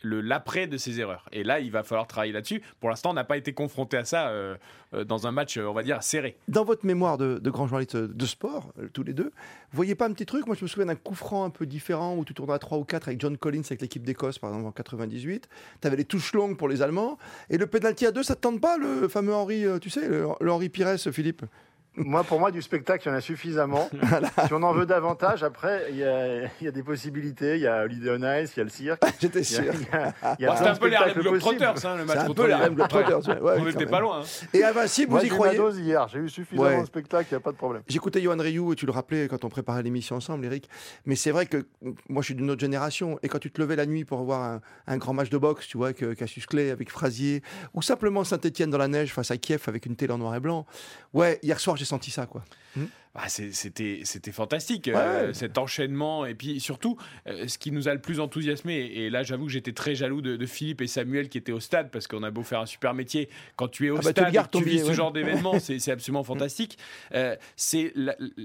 l'après 0.03 0.67
de 0.67 0.77
ses 0.77 0.99
erreurs. 0.99 1.27
Et 1.31 1.43
là, 1.43 1.59
il 1.59 1.71
va 1.71 1.83
falloir 1.83 2.07
travailler 2.07 2.33
là-dessus. 2.33 2.61
Pour 2.79 2.89
l'instant, 2.89 3.11
on 3.11 3.13
n'a 3.13 3.23
pas 3.23 3.37
été 3.37 3.53
confronté 3.53 3.97
à 3.97 4.05
ça 4.05 4.29
euh, 4.29 4.55
euh, 4.93 5.03
dans 5.03 5.27
un 5.27 5.31
match, 5.31 5.57
euh, 5.57 5.65
on 5.65 5.73
va 5.73 5.83
dire 5.83 6.01
serré. 6.03 6.37
Dans 6.47 6.63
votre 6.63 6.85
mémoire 6.85 7.17
de, 7.17 7.39
de 7.39 7.49
grand 7.49 7.67
journaliste 7.67 7.95
de 7.95 8.25
sport, 8.25 8.73
tous 8.93 9.03
les 9.03 9.13
deux, 9.13 9.31
vous 9.71 9.75
voyez 9.75 9.95
pas 9.95 10.07
un 10.07 10.13
petit 10.13 10.25
truc? 10.25 10.47
Moi, 10.47 10.55
je 10.55 10.63
me 10.63 10.67
souviens 10.67 10.85
d'un 10.85 10.95
coup 10.95 11.15
franc 11.15 11.43
un 11.43 11.49
peu 11.49 11.65
différent 11.65 12.15
où 12.15 12.25
tu 12.25 12.33
tournais 12.33 12.53
à 12.53 12.59
3 12.59 12.77
ou 12.77 12.83
4 12.83 13.07
avec 13.07 13.21
John 13.21 13.37
Collins 13.37 13.63
avec 13.65 13.81
l'équipe 13.81 14.03
d'Écosse, 14.03 14.39
par 14.39 14.49
exemple, 14.49 14.67
en 14.67 14.71
98. 14.71 15.47
Tu 15.81 15.87
avais 15.87 15.97
les 15.97 16.05
touches 16.05 16.33
longues 16.33 16.57
pour 16.57 16.67
les 16.67 16.81
Allemands. 16.81 17.17
Et 17.49 17.57
le 17.57 17.67
pénalty 17.67 18.05
à 18.05 18.11
2, 18.11 18.23
ça 18.23 18.35
te 18.35 18.41
tente 18.41 18.61
pas, 18.61 18.77
le 18.77 19.07
fameux 19.07 19.33
Henri, 19.33 19.65
tu 19.81 19.89
sais, 19.89 20.07
le 20.07 20.51
Henri 20.51 20.69
Pires, 20.69 20.99
Philippe? 21.11 21.43
Moi, 21.97 22.23
pour 22.23 22.39
moi, 22.39 22.51
du 22.51 22.61
spectacle, 22.61 23.03
il 23.05 23.11
y 23.11 23.13
en 23.13 23.17
a 23.17 23.21
suffisamment. 23.21 23.89
si 24.47 24.53
on 24.53 24.63
en 24.63 24.71
veut 24.71 24.85
davantage, 24.85 25.43
après, 25.43 25.87
il 25.89 25.97
y 25.97 26.03
a, 26.05 26.43
il 26.45 26.63
y 26.63 26.67
a 26.67 26.71
des 26.71 26.83
possibilités. 26.83 27.55
Il 27.55 27.61
y 27.61 27.67
a 27.67 27.83
Holiday 27.83 28.11
on 28.11 28.41
Ice, 28.41 28.53
il 28.55 28.59
y 28.59 28.61
a 28.61 28.63
le 28.63 28.69
cirque. 28.69 29.01
J'étais 29.19 29.43
sûr. 29.43 29.73
Bon, 29.73 29.75
C'était 30.39 30.47
un 30.69 30.75
peu 30.75 30.87
les 30.87 30.95
Harlem. 30.95 31.19
Globetrotters, 31.19 31.85
hein, 31.85 31.97
le 31.97 32.05
match 32.05 32.17
C'est 32.21 32.27
contre 32.27 32.45
les. 32.47 32.53
Harlem 32.53 32.75
Globetrotters, 32.75 33.27
ouais, 33.27 33.41
ouais, 33.41 33.55
on 33.59 33.65
n'était 33.65 33.85
pas 33.85 33.99
loin. 33.99 34.21
hein. 34.21 34.47
Et 34.53 34.63
Invincible, 34.63 35.11
Moi, 35.11 35.19
vous 35.19 35.25
y 35.25 35.29
j'ai 35.29 35.35
eu 35.35 35.37
ma 35.37 35.43
croyez 35.43 35.57
dose 35.57 35.79
hier. 35.79 36.07
J'ai 36.07 36.19
eu 36.19 36.29
suffisamment 36.29 36.69
Ouais. 36.69 36.79
de 36.81 36.85
spectacles, 36.85 37.27
il 37.29 37.33
n'y 37.33 37.37
a 37.37 37.41
pas 37.41 37.51
de 37.51 37.57
problème. 37.57 37.83
J'écoutais 37.87 38.21
Johan 38.21 38.37
Rioux, 38.39 38.71
et 38.71 38.75
tu 38.77 38.85
le 38.85 38.91
rappelais 38.93 39.27
quand 39.27 39.43
on 39.43 39.49
préparait 39.49 39.83
l'émission 39.83 40.15
ensemble, 40.15 40.45
Eric. 40.45 40.69
Mais 41.05 41.15
c'est 41.15 41.31
vrai 41.31 41.45
que 41.45 41.65
moi, 42.07 42.21
je 42.21 42.27
suis 42.27 42.35
d'une 42.35 42.49
autre 42.51 42.61
génération. 42.61 43.19
Et 43.21 43.27
quand 43.27 43.39
tu 43.39 43.51
te 43.51 43.59
levais 43.61 43.75
la 43.75 43.85
nuit 43.85 44.05
pour 44.05 44.23
voir 44.23 44.41
un, 44.41 44.61
un 44.87 44.97
grand 44.97 45.13
match 45.13 45.29
de 45.29 45.37
boxe, 45.37 45.67
tu 45.67 45.77
vois, 45.77 45.87
avec 45.87 46.15
Cassius 46.15 46.45
Clay, 46.45 46.71
avec 46.71 46.89
Frazier, 46.89 47.43
ou 47.73 47.81
simplement 47.81 48.23
Saint-Etienne 48.23 48.69
dans 48.69 48.77
la 48.77 48.87
neige 48.87 49.13
face 49.13 49.29
à 49.31 49.37
Kiev 49.37 49.63
avec 49.67 49.85
une 49.85 49.97
télé 49.97 50.13
en 50.13 50.17
noir 50.19 50.33
et 50.35 50.39
blanc. 50.39 50.65
Ouais, 51.13 51.37
hier 51.43 51.59
soir, 51.59 51.75
j'ai 51.81 51.85
senti 51.85 52.11
ça, 52.11 52.25
quoi. 52.25 52.43
Bah, 53.13 53.23
c'est- 53.27 53.51
c'était 53.51 53.99
c'était 54.05 54.31
fantastique 54.31 54.85
Ouais, 54.87 54.93
euh, 54.95 55.27
ouais. 55.27 55.33
cet 55.33 55.57
enchaînement 55.57 56.25
et 56.25 56.33
puis 56.33 56.61
surtout 56.61 56.95
euh, 57.27 57.45
ce 57.49 57.57
qui 57.57 57.69
nous 57.73 57.89
a 57.89 57.93
le 57.93 57.99
plus 57.99 58.21
enthousiasmé 58.21 58.75
et, 58.75 59.05
et 59.07 59.09
là 59.09 59.21
j'avoue 59.23 59.47
que 59.47 59.51
j'étais 59.51 59.73
très 59.73 59.95
jaloux 59.95 60.21
de, 60.21 60.37
de 60.37 60.45
Philippe 60.45 60.79
et 60.79 60.87
Samuel 60.87 61.27
qui 61.27 61.37
étaient 61.37 61.51
au 61.51 61.59
stade 61.59 61.91
parce 61.91 62.07
qu'on 62.07 62.23
a 62.23 62.31
beau 62.31 62.41
faire 62.43 62.61
un 62.61 62.65
super 62.65 62.93
métier 62.93 63.27
quand 63.57 63.67
tu 63.67 63.87
es 63.87 63.89
au 63.89 63.97
Ah 63.97 64.01
bah, 64.01 64.13
tu 64.13 64.21
stade 64.21 64.31
gardes, 64.33 64.49
tu 64.51 64.59
vis 64.59 64.63
billet, 64.69 64.83
ce 64.83 64.87
ouais. 64.87 64.93
genre 64.93 65.11
d'événement 65.11 65.59
c'est 65.59 65.79
c'est 65.79 65.91
absolument 65.91 66.23
fantastique 66.23 66.77
Euh, 67.13 67.35
c'est 67.57 67.91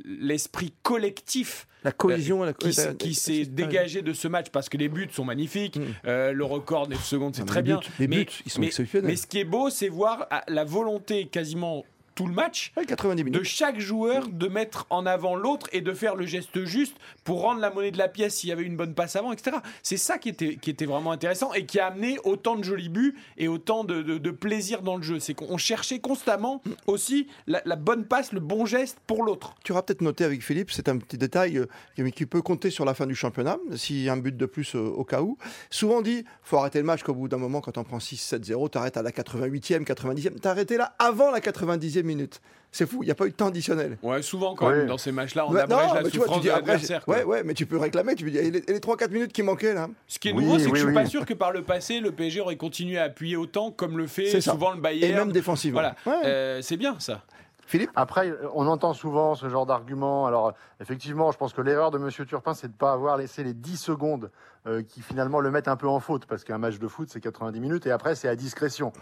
l'esprit 0.05 0.73
collectif 0.83 1.69
La 1.85 1.93
cohésion, 1.93 2.43
la 2.43 2.52
qui, 2.52 2.71
qui 2.99 3.14
s'est 3.14 3.38
la- 3.38 3.45
dégagé 3.45 4.02
de 4.02 4.12
ce 4.12 4.26
match 4.26 4.49
parce 4.50 4.69
que 4.69 4.76
les 4.76 4.88
buts 4.88 5.07
sont 5.12 5.25
magnifiques, 5.25 5.76
Mm. 5.76 5.83
euh, 6.07 6.33
le 6.33 6.45
record 6.45 6.88
9 6.88 7.05
secondes 7.05 7.37
c'est 7.37 7.43
Ah, 7.43 7.47
très 7.47 7.61
les 7.61 7.64
bien. 7.64 7.78
buts, 7.78 7.87
les 8.00 8.09
mais, 8.09 8.16
buts, 8.25 8.33
ils 8.45 8.50
sont 8.50 8.61
mais- 8.61 8.66
exceptionnels. 8.66 9.07
mais 9.11 9.14
ce 9.16 9.28
qui 9.28 9.38
est 9.38 9.45
beau, 9.45 9.71
c'est 9.71 9.88
voir 9.88 10.26
ah, 10.33 10.43
la 10.49 10.64
volonté 10.64 11.26
quasiment 11.28 11.85
tout 12.17 12.27
le 12.27 12.33
match. 12.35 12.73
Ouais, 12.77 12.85
90 12.85 13.23
minutes. 13.23 13.39
De 13.39 13.45
chaque 13.45 13.79
joueur 13.79 14.27
de 14.27 14.49
mettre 14.49 14.87
en 14.91 15.07
avant 15.07 15.37
l'autre 15.37 15.69
et 15.73 15.81
de 15.83 15.93
faire 15.93 16.17
le 16.17 16.27
geste 16.27 16.65
juste 16.65 16.97
pour 17.23 17.43
rendre 17.43 17.61
la 17.61 17.71
monnaie 17.71 17.93
de 17.93 17.99
la 17.99 18.09
pièce 18.09 18.35
s'il 18.37 18.49
y 18.49 18.53
avait 18.53 18.65
une 18.65 18.77
bonne 18.77 18.95
passe 18.95 19.15
avant, 19.15 19.33
etc. 19.33 19.59
C'est 19.85 19.97
ça 19.99 20.19
qui 20.19 20.31
était, 20.31 20.57
qui 20.57 20.71
était 20.71 20.87
vraiment 20.87 21.13
intéressant 21.13 21.53
et 21.53 21.67
qui 21.67 21.79
a 21.79 21.87
amené 21.87 22.19
autant 22.25 22.57
de 22.57 22.65
jolis 22.65 22.89
buts 22.89 23.15
et 23.37 23.47
autant 23.47 23.85
de, 23.85 24.03
de- 24.03 24.19
de 24.19 24.31
plaisir 24.33 24.83
dans 24.83 24.97
le 24.97 25.03
jeu. 25.03 25.21
C'est 25.21 25.35
qu'on 25.35 25.59
cherchait 25.59 26.01
constamment 26.01 26.63
aussi 26.87 27.29
la, 27.47 27.63
la 27.67 27.77
bonne 27.77 28.05
passe, 28.07 28.33
le 28.33 28.41
bon 28.41 28.67
geste 28.67 28.99
pour 29.07 29.23
l'autre. 29.23 29.55
Tu 29.63 29.73
auras 29.73 29.83
peut-être 29.83 30.01
noté 30.01 30.25
avec 30.25 30.43
Philippe, 30.43 30.71
c'est 30.73 30.89
un 30.89 30.97
petit 30.97 31.19
détail 31.19 31.59
euh, 31.59 32.11
qui- 32.11 32.25
peut 32.27 32.43
compter 32.43 32.71
sur 32.71 32.85
la 32.87 32.95
fin 32.95 33.07
du 33.07 33.15
championnat, 33.15 33.59
s'il 33.77 34.03
y 34.03 34.09
a 34.09 34.13
un 34.15 34.17
but 34.17 34.37
de 34.37 34.47
plus 34.47 34.75
euh, 34.75 34.79
au 34.81 35.05
cas 35.05 35.21
où. 35.23 35.37
Souvent 35.71 36.03
dit, 36.03 36.25
faut 36.43 36.57
arrêter 36.57 36.79
le 36.79 36.85
match 36.85 37.03
qu'au 37.03 37.15
bout 37.15 37.29
d'un 37.29 37.37
moment, 37.37 37.61
quand 37.61 37.77
on 37.79 37.85
prend 37.85 37.99
6-7-0, 37.99 38.71
t'arrêtes 38.71 38.97
à 38.97 39.03
la 39.03 39.11
88e, 39.11 39.85
90e. 39.85 40.41
T'as 40.41 40.51
arrêté 40.51 40.77
là 40.77 40.95
avant 40.99 41.31
la 41.31 41.41
90e 41.41 42.06
minute. 42.07 42.41
C'est 42.73 42.85
fou, 42.87 43.03
il 43.03 43.07
n'y 43.07 43.11
a 43.13 43.15
pas 43.15 43.25
eu 43.27 43.31
de 43.31 43.35
temps 43.35 43.47
additionnel. 43.47 43.97
Ouais, 44.03 44.21
souvent 44.21 44.55
quand 44.55 44.67
Ouais. 44.69 44.77
même 44.79 44.87
dans 44.89 44.99
ces 44.99 45.11
matchs-là, 45.13 45.47
on 45.47 45.53
Ouais, 45.53 45.61
abrège 45.63 45.95
la 45.95 46.03
mais 46.03 46.11
tu 46.11 46.19
vois, 46.19 46.29
tu 46.29 46.41
dis 46.41 46.47
de 46.49 46.51
après, 46.53 46.79
ouais, 47.07 47.25
ouais, 47.25 47.43
mais 47.43 47.55
tu 47.55 47.65
peux 47.65 47.79
réclamer, 47.79 48.15
tu 48.15 48.25
peux 48.25 48.31
dire, 48.31 48.43
et 48.43 48.51
les, 48.51 48.59
et 48.59 48.73
les 48.75 48.81
3-4 48.81 49.11
minutes 49.11 49.33
qui 49.33 49.43
manquaient 49.43 49.73
là 49.73 49.89
Ce 50.07 50.19
qui 50.19 50.29
est 50.29 50.33
Oui, 50.33 50.45
nouveau, 50.45 50.59
c'est 50.59 50.67
que 50.67 50.73
oui, 50.73 50.79
je 50.81 50.85
suis 50.85 50.93
pas 50.95 51.07
sûr 51.07 51.25
que 51.25 51.33
par 51.33 51.53
le 51.53 51.63
passé, 51.63 52.01
le 52.01 52.13
PSG 52.13 52.41
aurait 52.43 52.57
continué 52.57 52.99
à 52.99 53.05
appuyer 53.05 53.37
autant 53.37 53.71
comme 53.71 53.97
le 53.97 54.07
fait 54.07 54.41
souvent 54.43 54.73
le 54.73 54.79
Et 54.79 54.81
Bayern. 54.83 55.15
même 55.17 55.33
défensivement. 55.33 55.81
Voilà, 55.81 55.95
Ouais. 56.21 56.27
Euh, 56.27 56.61
c'est 56.61 56.77
bien 56.77 56.97
ça. 56.99 57.23
Philippe 57.69 57.91
Après, 57.97 58.33
on 58.55 58.67
entend 58.69 58.93
souvent 58.93 59.35
ce 59.35 59.49
genre 59.49 59.67
d'argument. 59.67 60.27
Alors, 60.27 60.53
effectivement, 60.81 61.33
je 61.33 61.39
pense 61.39 61.53
que 61.53 61.61
l'erreur 61.63 61.91
de 61.91 61.99
Monsieur 61.99 62.25
Turpin, 62.27 62.55
c'est 62.55 62.69
de 62.69 62.73
ne 62.73 62.79
pas 62.79 62.93
avoir 62.93 63.17
laissé 63.17 63.43
les 63.43 63.55
10 63.55 63.77
secondes 63.77 64.31
euh, 64.67 64.83
qui 64.83 65.01
finalement 65.03 65.41
le 65.41 65.51
mettent 65.51 65.69
un 65.69 65.77
peu 65.77 65.89
en 65.89 66.01
faute, 66.01 66.27
parce 66.27 66.45
qu'un 66.45 66.59
match 66.59 66.79
de 66.79 66.89
foot, 66.89 67.09
c'est 67.11 67.21
90 67.21 67.61
minutes, 67.61 67.87
et 67.87 67.91
après, 67.91 68.15
c'est 68.15 68.29
à 68.29 68.37
discrétion. 68.37 68.93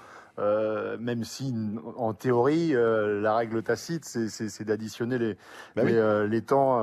Euh, 0.40 0.96
même 0.98 1.22
si, 1.22 1.54
en 1.96 2.12
théorie, 2.12 2.74
euh, 2.74 3.20
la 3.20 3.36
règle 3.36 3.62
tacite, 3.62 4.04
c'est- 4.04 4.62
d'additionner 4.64 5.16
les, 5.16 5.38
Bah 5.76 5.84
les, 5.84 6.00
oui. 6.00 6.28
les 6.28 6.42
temps 6.42 6.80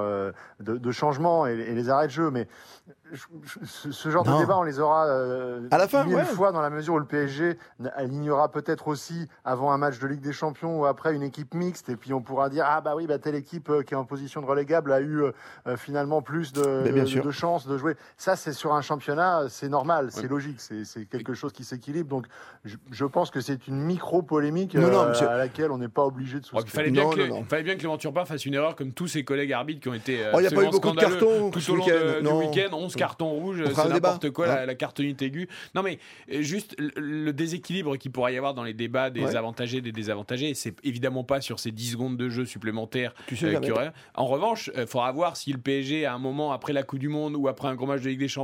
de, 0.61 0.77
de 0.77 0.91
changement 0.91 1.45
et, 1.47 1.53
et 1.53 1.73
les 1.75 1.89
arrêts 1.89 2.07
de 2.07 2.11
jeu. 2.13 2.31
Mais 2.31 2.47
je- 3.11 3.25
je- 3.43 3.91
ce, 3.91 4.09
genre 4.09 4.25
Non. 4.25 4.35
de 4.37 4.39
débat, 4.43 4.57
on 4.57 4.63
les 4.63 4.79
aura 4.79 5.03
À 5.03 5.77
la 5.77 5.87
fin, 5.89 6.05
mille 6.05 6.15
ouais. 6.15 6.23
fois 6.23 6.53
dans 6.53 6.61
la 6.61 6.69
mesure 6.69 6.93
où 6.93 6.99
le 6.99 7.05
PSG 7.05 7.57
alignera 7.95 8.49
peut-être 8.49 8.87
aussi 8.87 9.27
avant 9.43 9.73
un 9.73 9.77
match 9.77 9.99
de 9.99 10.07
Ligue 10.07 10.21
des 10.21 10.31
Champions 10.31 10.79
ou 10.79 10.85
après 10.85 11.13
une 11.13 11.23
équipe 11.23 11.53
mixte, 11.53 11.89
et 11.89 11.97
puis 11.97 12.13
on 12.13 12.21
pourra 12.21 12.47
dire 12.49 12.63
ah 12.65 12.79
bah 12.79 12.93
oui, 12.95 13.05
bah 13.05 13.19
telle 13.19 13.35
équipe 13.35 13.69
qui 13.85 13.93
est 13.93 13.97
en 13.97 14.05
position 14.05 14.39
de 14.41 14.45
relégable 14.45 14.93
a 14.93 15.01
eu 15.01 15.23
finalement 15.75 16.21
plus 16.21 16.53
de, 16.53 16.61
de- 16.61 17.21
de 17.21 17.31
chances 17.31 17.67
de 17.67 17.77
jouer. 17.77 17.97
Ça, 18.15 18.35
c'est 18.37 18.53
sur 18.53 18.70
un 18.75 18.81
championnat, 18.81 19.45
c'est 19.49 19.69
normal, 19.69 20.07
c'est 20.11 20.27
logique, 20.27 20.59
c'est 20.59 21.05
quelque 21.09 21.33
chose 21.33 21.51
qui 21.53 21.63
s'équilibre. 21.63 22.09
Donc 22.09 22.25
je, 22.65 22.75
je 22.91 23.05
pense 23.05 23.31
que 23.31 23.41
c'est 23.41 23.67
une 23.67 23.79
micro-polémique 23.81 24.75
euh, 24.75 25.09
monsieur. 25.09 25.27
à 25.27 25.37
laquelle 25.37 25.71
on 25.71 25.77
n'est 25.77 25.87
pas 25.87 26.03
obligé 26.05 26.39
de 26.39 26.45
Ouais, 26.45 26.49
il 26.53 26.59
souscrire. 26.61 26.73
fallait, 26.73 26.91
bien 26.91 27.03
Non, 27.03 27.09
que, 27.11 27.19
non, 27.21 27.27
non. 27.27 27.39
il 27.41 27.45
fallait 27.45 27.63
bien 27.63 27.73
que 27.75 27.79
Clément 27.79 27.97
Turpin 27.97 28.25
fasse 28.25 28.45
une 28.45 28.53
erreur 28.53 28.75
comme 28.75 28.91
tous 28.93 29.07
ses 29.07 29.23
collègues 29.23 29.53
arbitres 29.53 29.81
qui 29.81 29.89
ont 29.89 29.93
été 29.93 30.23
euh, 30.25 30.31
Oh, 30.33 30.39
il 30.39 30.43
y 30.43 30.47
a 30.47 30.51
pas 30.51 30.63
eu 30.63 30.69
beaucoup 30.69 30.91
de 30.91 30.99
cartons 30.99 31.51
tout 31.51 31.59
ce 31.59 31.71
au 31.71 31.75
long 31.75 31.85
de- 31.85 31.91
week-end, 31.91 32.21
du 32.21 32.45
week-end. 32.47 32.75
11 32.75 32.95
cartons 32.95 33.29
rouges, 33.29 33.63
c'est 33.65 33.79
un 33.79 33.83
débat, 33.85 33.93
n'importe 33.93 34.29
quoi, 34.31 34.47
la, 34.47 34.65
la 34.65 34.75
cartonnite 34.75 35.21
aiguë. 35.21 35.47
Non 35.75 35.83
mais 35.83 35.99
euh, 36.31 36.41
juste 36.41 36.75
le, 36.77 36.91
le 36.95 37.33
déséquilibre 37.33 37.97
qu'il 37.97 38.11
pourrait 38.11 38.33
y 38.33 38.37
avoir 38.37 38.53
dans 38.53 38.63
les 38.63 38.73
débats 38.73 39.09
des 39.09 39.21
Ouais. 39.21 39.35
avantagés 39.35 39.81
des 39.81 39.91
désavantagés, 39.91 40.53
c'est 40.55 40.75
évidemment 40.83 41.23
pas 41.23 41.41
sur 41.41 41.59
ces 41.59 41.71
10 41.71 41.91
secondes 41.91 42.17
de 42.17 42.27
jeu 42.29 42.45
supplémentaires 42.45 43.13
Tu 43.27 43.35
sais 43.37 43.45
euh, 43.45 43.51
jamais. 43.51 43.59
qu'il 43.67 43.69
y 43.69 43.77
aurait. 43.77 43.91
En 44.15 44.25
revanche, 44.25 44.71
il 44.75 44.87
faudra 44.87 45.11
voir 45.11 45.37
si 45.37 45.51
le 45.53 45.59
PSG, 45.59 46.05
à 46.05 46.13
un 46.13 46.17
moment 46.17 46.51
après 46.51 46.73
la 46.73 46.83
Coupe 46.83 46.99
du 46.99 47.07
Monde 47.07 47.35
ou 47.35 47.47
après 47.47 47.67
un 47.67 47.75
grand 47.75 47.85
match 47.87 48.01
de 48.01 48.09
Ligue 48.09 48.19
des 48.19 48.27
Champions, 48.27 48.41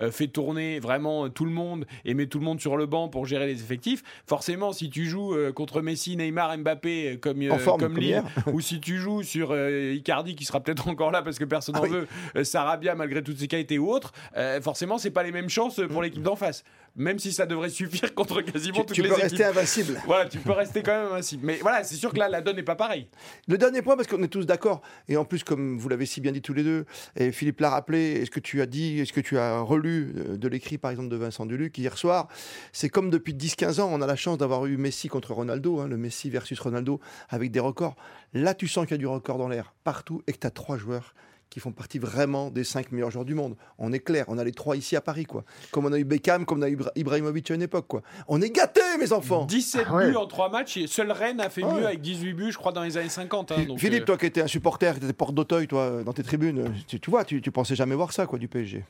euh, 0.00 0.10
fait 0.10 0.28
tourner 0.28 0.80
vraiment 0.80 1.26
euh, 1.26 1.28
tout 1.28 1.44
le 1.44 1.50
monde 1.50 1.86
et 2.04 2.14
met 2.14 2.26
tout 2.26 2.38
le 2.38 2.44
monde 2.44 2.60
sur 2.60 2.76
le 2.76 2.86
banc 2.86 3.08
pour 3.08 3.26
gérer 3.26 3.46
les 3.46 3.60
effectifs. 3.62 4.02
Forcément, 4.26 4.72
si 4.72 4.90
tu 4.90 5.06
joues 5.06 5.34
euh, 5.34 5.52
contre 5.52 5.82
Messi, 5.82 6.16
Neymar, 6.16 6.56
Mbappé, 6.58 7.18
comme, 7.20 7.42
forme, 7.58 7.80
comme 7.80 7.92
comme 7.92 8.02
Lille, 8.02 8.22
ou 8.52 8.60
si 8.60 8.80
tu 8.80 8.98
joues 8.98 9.22
sur 9.22 9.54
Icardi 9.56 10.34
qui 10.34 10.44
sera 10.44 10.60
peut-être 10.60 10.88
encore 10.88 11.10
là 11.10 11.22
parce 11.22 11.38
que 11.38 11.44
personne 11.44 11.74
Ah 11.78 11.80
n'en 11.80 11.92
oui. 11.92 12.06
veut, 12.34 12.44
Sarabia 12.44 12.94
malgré 12.94 13.22
toutes 13.22 13.38
ses 13.38 13.48
qualités 13.48 13.78
ou 13.78 13.90
autres, 13.90 14.12
forcément 14.60 14.98
c'est 14.98 15.10
pas 15.10 15.22
les 15.22 15.32
mêmes 15.32 15.48
chances 15.48 15.80
pour 15.90 16.02
l'équipe 16.02 16.22
d'en 16.22 16.36
face. 16.36 16.64
Même 16.94 17.18
si 17.18 17.32
ça 17.32 17.46
devrait 17.46 17.70
suffire 17.70 18.14
contre 18.16 18.42
quasiment 18.42 18.80
Tu, 18.80 18.86
toutes 18.86 18.94
tu 18.96 19.02
les 19.02 19.08
peux 19.08 19.14
équipes. 19.14 19.30
rester 19.30 19.44
invincible. 19.44 20.00
Voilà, 20.06 20.28
tu 20.28 20.38
peux 20.38 20.52
rester 20.52 20.82
quand 20.82 20.92
même 20.92 21.12
invincible. 21.12 21.46
Mais 21.46 21.56
voilà, 21.62 21.84
c'est 21.84 21.94
sûr 21.94 22.12
que 22.12 22.18
là 22.18 22.28
la 22.28 22.40
donne 22.42 22.56
n'est 22.56 22.62
pas 22.62 22.76
pareille. 22.76 23.08
Le 23.48 23.56
dernier 23.56 23.80
point, 23.82 23.96
parce 23.96 24.06
qu'on 24.08 24.22
est 24.22 24.28
tous 24.28 24.44
d'accord, 24.44 24.82
et 25.08 25.16
en 25.16 25.24
plus, 25.24 25.42
comme 25.44 25.78
vous 25.78 25.88
l'avez 25.88 26.04
si 26.06 26.20
bien 26.20 26.32
dit 26.32 26.42
tous 26.42 26.52
les 26.54 26.64
deux, 26.64 26.84
et 27.16 27.32
Philippe 27.32 27.60
l'a 27.60 27.70
rappelé, 27.70 28.20
est-ce 28.20 28.30
que 28.30 28.40
tu 28.40 28.60
as 28.60 28.66
dit, 28.66 29.00
est-ce 29.00 29.12
que 29.12 29.20
tu 29.20 29.38
as 29.38 29.60
relu 29.60 30.12
euh, 30.16 30.36
de 30.36 30.48
l'écrit, 30.48 30.76
par 30.78 30.90
exemple, 30.90 31.08
de 31.08 31.16
Vincent 31.16 31.46
Duluc 31.46 31.78
hier 31.78 31.96
soir 31.96 32.28
C'est 32.72 32.88
comme 32.90 33.08
depuis 33.10 33.32
10-15 33.34 33.80
ans, 33.80 33.88
on 33.90 34.02
a 34.02 34.06
la 34.06 34.16
chance 34.16 34.36
d'avoir 34.38 34.66
eu 34.66 34.76
Messi 34.76 35.08
contre 35.08 35.32
Ronaldo, 35.32 35.80
hein, 35.80 35.88
le 35.88 35.96
Messi 35.96 36.28
versus 36.30 36.58
Ronaldo, 36.60 37.00
avec 37.30 37.50
des 37.50 37.60
records. 37.60 37.96
Là, 38.34 38.54
tu 38.54 38.68
sens 38.68 38.84
qu'il 38.86 38.92
y 38.92 38.94
a 38.94 38.98
du 38.98 39.06
record 39.06 39.38
dans 39.38 39.48
l'air, 39.48 39.72
partout, 39.84 40.22
et 40.26 40.32
que 40.32 40.38
tu 40.38 40.46
as 40.46 40.50
trois 40.50 40.76
joueurs 40.76 41.14
qui 41.52 41.60
font 41.60 41.70
partie 41.70 41.98
vraiment 41.98 42.50
des 42.50 42.64
cinq 42.64 42.92
meilleurs 42.92 43.10
joueurs 43.10 43.26
du 43.26 43.34
monde. 43.34 43.56
On 43.78 43.92
est 43.92 43.98
clair, 43.98 44.24
on 44.28 44.38
a 44.38 44.44
les 44.44 44.52
trois 44.52 44.74
ici 44.74 44.96
à 44.96 45.02
Paris, 45.02 45.26
quoi. 45.26 45.44
Comme 45.70 45.84
on 45.84 45.92
a 45.92 45.98
eu 45.98 46.04
Beckham, 46.04 46.46
comme 46.46 46.60
on 46.60 46.62
a 46.62 46.68
eu 46.70 46.76
Ibra- 46.76 46.92
Ibrahimovic 46.96 47.50
à 47.50 47.54
une 47.54 47.60
époque, 47.62 47.86
quoi. 47.88 48.00
On 48.26 48.40
est 48.40 48.48
gâtés, 48.48 48.80
mes 48.98 49.12
enfants 49.12 49.44
17 49.44 49.84
Ah 49.86 49.94
ouais. 49.96 50.08
buts 50.10 50.16
en 50.16 50.26
3 50.26 50.48
matchs. 50.48 50.78
Et 50.78 50.86
seul 50.86 51.12
Rennes 51.12 51.40
a 51.40 51.50
fait 51.50 51.62
Ah 51.62 51.74
mieux 51.74 51.86
avec 51.86 52.00
18 52.00 52.32
buts, 52.32 52.52
je 52.52 52.56
crois, 52.56 52.72
dans 52.72 52.82
les 52.82 52.96
années 52.96 53.10
50. 53.10 53.52
hein, 53.52 53.64
donc, 53.68 53.78
Philippe, 53.78 54.02
euh, 54.04 54.06
toi 54.06 54.16
qui 54.16 54.24
étais 54.26 54.40
un 54.40 54.46
supporter, 54.46 54.98
qui 54.98 55.04
étais 55.04 55.12
porte 55.12 55.34
d'Auteuil, 55.34 55.66
toi, 55.68 56.02
dans 56.02 56.14
tes 56.14 56.22
tribunes, 56.22 56.72
tu, 56.88 56.98
tu 56.98 57.10
vois, 57.10 57.24
tu, 57.24 57.42
tu 57.42 57.50
pensais 57.52 57.74
jamais 57.76 57.94
voir 57.94 58.12
ça, 58.14 58.24
quoi, 58.26 58.38
du 58.38 58.48
PSG. 58.48 58.84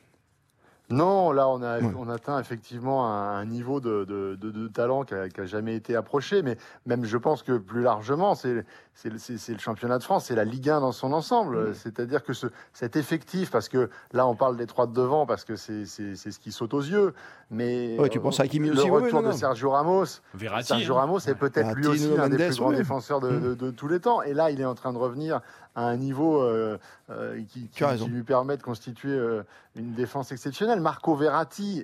Non, 0.89 1.31
là, 1.31 1.47
on 1.47 1.61
a, 1.63 1.79
Ouais. 1.79 1.93
on 1.97 2.09
atteint 2.09 2.39
effectivement 2.39 3.07
un, 3.07 3.37
un 3.37 3.45
niveau 3.45 3.79
de, 3.79 4.03
de- 4.03 4.35
de- 4.39 4.51
de 4.51 4.67
talent 4.67 5.03
qui 5.05 5.13
n'a 5.15 5.45
jamais 5.45 5.75
été 5.75 5.95
approché. 5.95 6.41
Mais 6.43 6.57
même, 6.85 7.05
je 7.05 7.17
pense 7.17 7.41
que 7.41 7.57
plus 7.57 7.81
largement, 7.81 8.35
c'est 8.35 8.65
c'est 8.95 9.09
le- 9.09 9.57
championnat 9.57 9.97
de 9.97 10.03
France, 10.03 10.25
c'est 10.25 10.35
la 10.35 10.43
Ligue 10.43 10.69
1 10.69 10.81
dans 10.81 10.91
son 10.91 11.13
ensemble. 11.13 11.73
C'est-à-dire 11.73 12.23
que 12.23 12.33
ce, 12.33 12.47
cet 12.73 12.95
effectif, 12.95 13.49
parce 13.49 13.69
que 13.69 13.89
là, 14.11 14.27
on 14.27 14.35
parle 14.35 14.55
des 14.55 14.67
trois 14.67 14.85
de 14.85 14.93
devant, 14.93 15.25
parce 15.25 15.45
que 15.45 15.55
c'est 15.55 15.85
ce 15.85 16.39
qui 16.39 16.51
saute 16.51 16.73
aux 16.75 16.81
yeux. 16.81 17.13
Mais 17.49 17.97
Ouais, 17.99 18.09
tu 18.09 18.19
penses 18.19 18.39
à 18.39 18.43
Hakimi 18.43 18.69
le 18.69 18.77
aussi, 18.79 18.89
retour 18.89 19.21
non, 19.23 19.29
de. 19.29 19.33
Sergio 19.33 19.71
Ramos, 19.71 20.05
Verratti, 20.35 20.67
Sergio 20.67 20.95
hein. 20.95 20.99
Ramos 21.01 21.19
est 21.19 21.35
peut-être 21.35 21.73
lui 21.75 21.87
aussi 21.87 22.09
l'un 22.15 22.29
des 22.29 22.37
plus 22.37 22.57
grands 22.59 22.71
défenseurs 22.71 23.19
de, 23.19 23.31
de- 23.39 23.53
de 23.55 23.71
tous 23.71 23.87
les 23.87 23.99
temps. 23.99 24.21
Et 24.21 24.33
là, 24.33 24.51
il 24.51 24.59
est 24.61 24.65
en 24.65 24.75
train 24.75 24.91
de 24.93 24.97
revenir 24.97 25.39
à 25.75 25.85
un 25.87 25.97
niveau 25.97 26.41
euh, 26.41 26.77
euh, 27.09 27.41
qui, 27.49 27.69
lui 28.07 28.23
permet 28.23 28.57
de 28.57 28.63
constituer 28.63 29.11
euh, 29.11 29.43
une 29.75 29.93
défense 29.93 30.31
exceptionnelle. 30.31 30.79
Marco 30.81 31.15
Verratti 31.15 31.83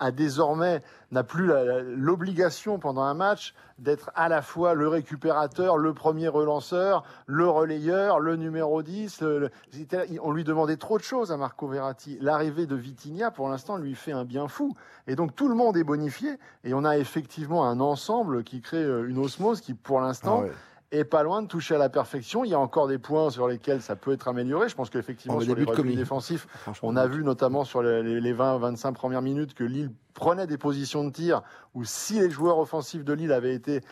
a 0.00 0.12
désormais 0.12 0.80
n'a 1.10 1.24
plus 1.24 1.50
l'obligation 1.96 2.78
pendant 2.78 3.02
un 3.02 3.14
match 3.14 3.52
d'être 3.80 4.10
à 4.14 4.28
la 4.28 4.42
fois 4.42 4.74
le 4.74 4.86
récupérateur, 4.86 5.76
le 5.76 5.92
premier 5.92 6.28
relanceur, 6.28 7.02
le 7.26 7.48
relayeur, 7.48 8.20
le 8.20 8.36
numéro 8.36 8.82
10. 8.82 9.20
le- 9.22 9.38
le- 9.40 9.50
c'était- 9.72 10.06
on 10.22 10.30
lui 10.30 10.44
demandait 10.44 10.76
trop 10.76 10.98
de 10.98 11.02
choses 11.02 11.32
à 11.32 11.36
Marco 11.36 11.66
Verratti. 11.66 12.16
L'arrivée 12.20 12.66
de 12.66 12.76
Vitinha, 12.76 13.32
pour 13.32 13.48
l'instant, 13.48 13.76
lui 13.76 13.96
fait 13.96 14.12
un 14.12 14.24
bien 14.24 14.46
fou. 14.46 14.76
Et 15.08 15.16
donc 15.16 15.34
tout 15.34 15.48
le 15.48 15.54
monde 15.56 15.76
est 15.76 15.84
bonifié. 15.84 16.38
Et 16.62 16.74
on 16.74 16.84
a 16.84 16.96
effectivement 16.96 17.66
un 17.66 17.80
ensemble 17.80 18.44
qui 18.44 18.60
crée 18.60 18.84
une 18.84 19.18
osmose 19.18 19.60
qui, 19.60 19.74
pour 19.74 20.00
l'instant, 20.00 20.42
Ah 20.42 20.44
ouais. 20.46 20.52
Est 20.90 21.04
pas 21.04 21.22
loin 21.22 21.42
de 21.42 21.46
toucher 21.48 21.74
à 21.74 21.78
la 21.78 21.88
perfection. 21.88 22.44
Il 22.44 22.50
y 22.50 22.54
a 22.54 22.58
encore 22.58 22.88
des 22.88 22.98
points 22.98 23.30
sur 23.30 23.46
lesquels 23.48 23.82
ça 23.82 23.96
peut 23.96 24.12
être 24.12 24.28
amélioré. 24.28 24.68
Je 24.68 24.74
pense 24.74 24.88
qu'effectivement, 24.90 25.38
sur 25.40 25.54
les 25.54 25.64
reculs 25.64 25.94
défensifs, 25.94 26.46
Franchement. 26.62 26.88
on 26.90 26.96
a 26.96 27.06
vu 27.06 27.22
notamment 27.24 27.64
sur 27.64 27.82
les, 27.82 28.02
les- 28.02 28.20
les 28.20 28.34
20-25 28.34 28.92
premières 28.94 29.22
minutes 29.22 29.54
que 29.54 29.64
Lille 29.64 29.90
prenait 30.14 30.46
des 30.46 30.58
positions 30.58 31.04
de 31.04 31.10
tir 31.10 31.42
où 31.74 31.84
si 31.84 32.18
les 32.20 32.30
joueurs 32.30 32.58
offensifs 32.58 33.04
de 33.04 33.12
Lille 33.12 33.32
avaient 33.32 33.54
été 33.54 33.82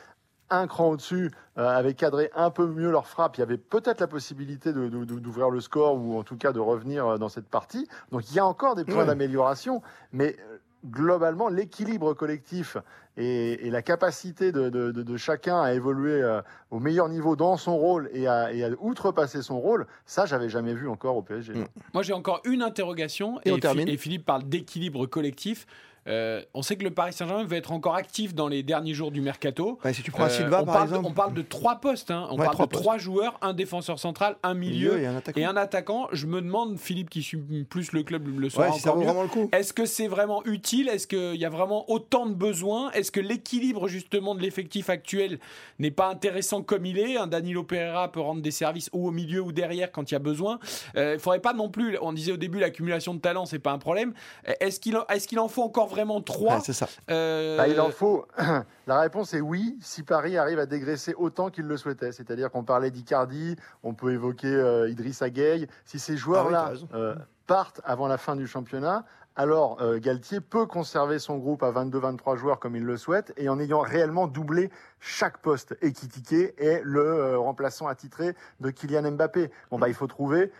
un 0.48 0.68
cran 0.68 0.90
au-dessus, 0.90 1.32
euh, 1.58 1.66
avaient 1.68 1.94
cadré 1.94 2.30
un 2.36 2.50
peu 2.50 2.66
mieux 2.68 2.90
leur 2.92 3.08
frappe, 3.08 3.36
il 3.36 3.40
y 3.40 3.42
avait 3.42 3.58
peut-être 3.58 4.00
la 4.00 4.06
possibilité 4.06 4.72
d'ouvrir 4.72 5.50
le 5.50 5.60
score 5.60 5.96
ou 5.96 6.16
en 6.16 6.22
tout 6.22 6.36
cas 6.36 6.52
de 6.52 6.60
revenir 6.60 7.04
euh, 7.06 7.18
dans 7.18 7.28
cette 7.28 7.48
partie. 7.48 7.88
Donc 8.12 8.30
il 8.30 8.36
y 8.36 8.38
a 8.38 8.46
encore 8.46 8.76
des 8.76 8.84
points 8.84 8.98
Ouais. 8.98 9.06
d'amélioration, 9.06 9.82
mais 10.12 10.36
euh, 10.38 10.58
globalement, 10.90 11.48
l'équilibre 11.48 12.14
collectif 12.14 12.76
et, 13.16 13.66
et 13.66 13.70
la 13.70 13.82
capacité 13.82 14.52
de, 14.52 14.68
de- 14.68 14.90
de- 14.92 15.02
de 15.02 15.16
chacun 15.16 15.60
à 15.60 15.72
évoluer 15.72 16.22
euh, 16.22 16.40
au 16.70 16.78
meilleur 16.80 17.08
niveau 17.08 17.36
dans 17.36 17.56
son 17.56 17.76
rôle 17.76 18.08
et 18.12 18.26
à, 18.26 18.52
et 18.52 18.64
à 18.64 18.70
outrepasser 18.80 19.42
son 19.42 19.58
rôle, 19.60 19.86
ça, 20.04 20.26
j'avais 20.26 20.48
jamais 20.48 20.74
vu 20.74 20.88
encore 20.88 21.16
au 21.16 21.22
PSG. 21.22 21.54
Mm. 21.54 21.64
Moi, 21.94 22.02
j'ai 22.02 22.12
encore 22.12 22.40
une 22.44 22.62
interrogation. 22.62 23.40
Et 23.44 23.52
on 23.52 23.56
Phi- 23.56 23.60
termine. 23.60 23.88
et 23.88 23.96
Philippe 23.96 24.26
parle 24.26 24.44
d'équilibre 24.44 25.06
collectif. 25.06 25.66
Euh, 26.08 26.42
on 26.54 26.62
sait 26.62 26.76
que 26.76 26.84
le 26.84 26.90
Paris 26.90 27.12
Saint-Germain 27.12 27.44
va 27.44 27.56
être 27.56 27.72
encore 27.72 27.94
actif 27.96 28.34
dans 28.34 28.48
les 28.48 28.62
derniers 28.62 28.94
jours 28.94 29.10
du 29.10 29.20
mercato. 29.20 29.78
Ouais, 29.84 29.92
si 29.92 30.02
tu 30.02 30.10
prends 30.10 30.24
Euh, 30.24 30.28
Silva, 30.28 30.62
on, 30.62 30.64
par 30.64 30.74
parle 30.74 30.88
de, 30.88 30.94
exemple. 30.96 31.08
on 31.08 31.12
parle 31.14 31.34
de 31.34 31.42
trois 31.42 31.76
postes. 31.76 32.10
hein. 32.10 32.28
On 32.30 32.36
Ouais, 32.36 32.44
parle 32.44 32.52
trois 32.54 32.66
de 32.66 32.70
postes. 32.70 32.82
trois 32.82 32.98
joueurs, 32.98 33.38
un 33.42 33.54
défenseur 33.54 33.98
central, 33.98 34.36
un 34.42 34.54
milieu, 34.54 35.00
et 35.00 35.06
un 35.06 35.16
attaquant. 35.16 35.40
et 35.40 35.44
un 35.44 35.56
attaquant. 35.56 36.08
Je 36.12 36.26
me 36.26 36.40
demande, 36.40 36.78
Philippe 36.78 37.10
qui 37.10 37.22
suit 37.22 37.38
plus 37.68 37.92
le 37.92 38.02
club 38.02 38.26
le 38.28 38.44
Ouais, 38.44 38.50
soir 38.50 38.74
si 38.74 38.86
vraiment. 38.86 39.24
Est-ce 39.52 39.72
que 39.72 39.84
c'est 39.86 40.06
vraiment 40.08 40.44
utile? 40.44 40.88
Est-ce 40.88 41.06
qu'il 41.06 41.36
y 41.40 41.44
a 41.44 41.50
vraiment 41.50 41.90
autant 41.90 42.26
de 42.26 42.34
besoins? 42.34 42.90
Est-ce 42.92 43.10
que 43.10 43.20
l'équilibre 43.20 43.88
justement 43.88 44.34
de 44.34 44.40
l'effectif 44.42 44.90
actuel 44.90 45.38
n'est 45.78 45.90
pas 45.90 46.08
intéressant 46.08 46.62
comme 46.62 46.86
il 46.86 46.98
est? 46.98 47.16
Un 47.16 47.26
Danilo 47.26 47.64
Pereira 47.64 48.12
peut 48.12 48.20
rendre 48.20 48.42
des 48.42 48.50
services 48.50 48.88
ou 48.92 49.08
au 49.08 49.10
milieu 49.10 49.40
ou 49.40 49.52
derrière 49.52 49.90
quand 49.90 50.10
il 50.10 50.14
y 50.14 50.16
a 50.16 50.20
besoin. 50.20 50.58
Euh, 50.96 51.14
Il 51.14 51.20
faudrait 51.20 51.40
pas 51.40 51.52
non 51.52 51.68
plus. 51.68 51.98
On 52.00 52.12
disait 52.12 52.32
au 52.32 52.36
début 52.36 52.58
l'accumulation 52.60 53.14
de 53.14 53.20
talent 53.20 53.44
c'est 53.46 53.58
pas 53.58 53.72
un 53.72 53.78
problème. 53.78 54.12
Est-ce 54.60 54.78
qu'il 54.80 54.96
en- 54.96 55.06
est-ce 55.08 55.26
qu'il 55.26 55.38
en 55.40 55.48
faut 55.48 55.62
encore 55.62 55.86
vraiment 55.96 56.20
trois. 56.20 56.56
Ouais, 56.56 56.60
c'est 56.64 56.72
ça. 56.72 56.88
Euh, 57.10 57.56
Bah, 57.56 57.68
il 57.68 57.80
en 57.80 57.90
faut. 57.90 58.26
La 58.86 59.00
réponse 59.00 59.34
est 59.34 59.40
oui, 59.40 59.76
si 59.80 60.02
Paris 60.02 60.36
arrive 60.36 60.58
à 60.58 60.66
dégraisser 60.66 61.14
autant 61.14 61.50
qu'il 61.50 61.64
le 61.66 61.76
souhaitait. 61.76 62.12
C'est-à-dire 62.12 62.50
qu'on 62.50 62.62
parlait 62.64 62.90
d'Icardi, 62.90 63.56
on 63.82 63.94
peut 63.94 64.12
évoquer 64.12 64.46
euh, 64.54 64.88
Idrissa 64.88 65.30
Gueye. 65.30 65.66
Si 65.84 65.98
ces 65.98 66.12
Ah 66.12 66.14
oui, 66.14 66.18
joueurs-là 66.20 66.72
euh, 66.94 67.14
partent 67.46 67.80
avant 67.84 68.06
la 68.06 68.18
fin 68.18 68.36
du 68.36 68.46
championnat, 68.46 69.04
alors 69.38 69.76
euh, 69.82 69.98
Galtier 69.98 70.40
peut 70.40 70.66
conserver 70.66 71.18
son 71.18 71.36
groupe 71.36 71.62
à 71.62 71.70
22-23 71.70 72.36
joueurs 72.36 72.58
comme 72.58 72.74
il 72.76 72.84
le 72.84 72.96
souhaite 72.96 73.32
et 73.36 73.48
en 73.48 73.58
ayant 73.60 73.80
réellement 73.80 74.26
doublé 74.26 74.70
chaque 75.00 75.38
poste. 75.38 75.76
Et 75.82 75.92
Kitike 75.92 76.54
est 76.58 76.80
le 76.84 77.00
euh, 77.02 77.38
remplaçant 77.38 77.86
attitré 77.86 78.34
de 78.60 78.70
Kylian 78.70 79.10
Mbappé. 79.12 79.50
Bon, 79.70 79.78
bah, 79.78 79.88
il 79.88 79.94
faut 79.94 80.06
trouver. 80.06 80.52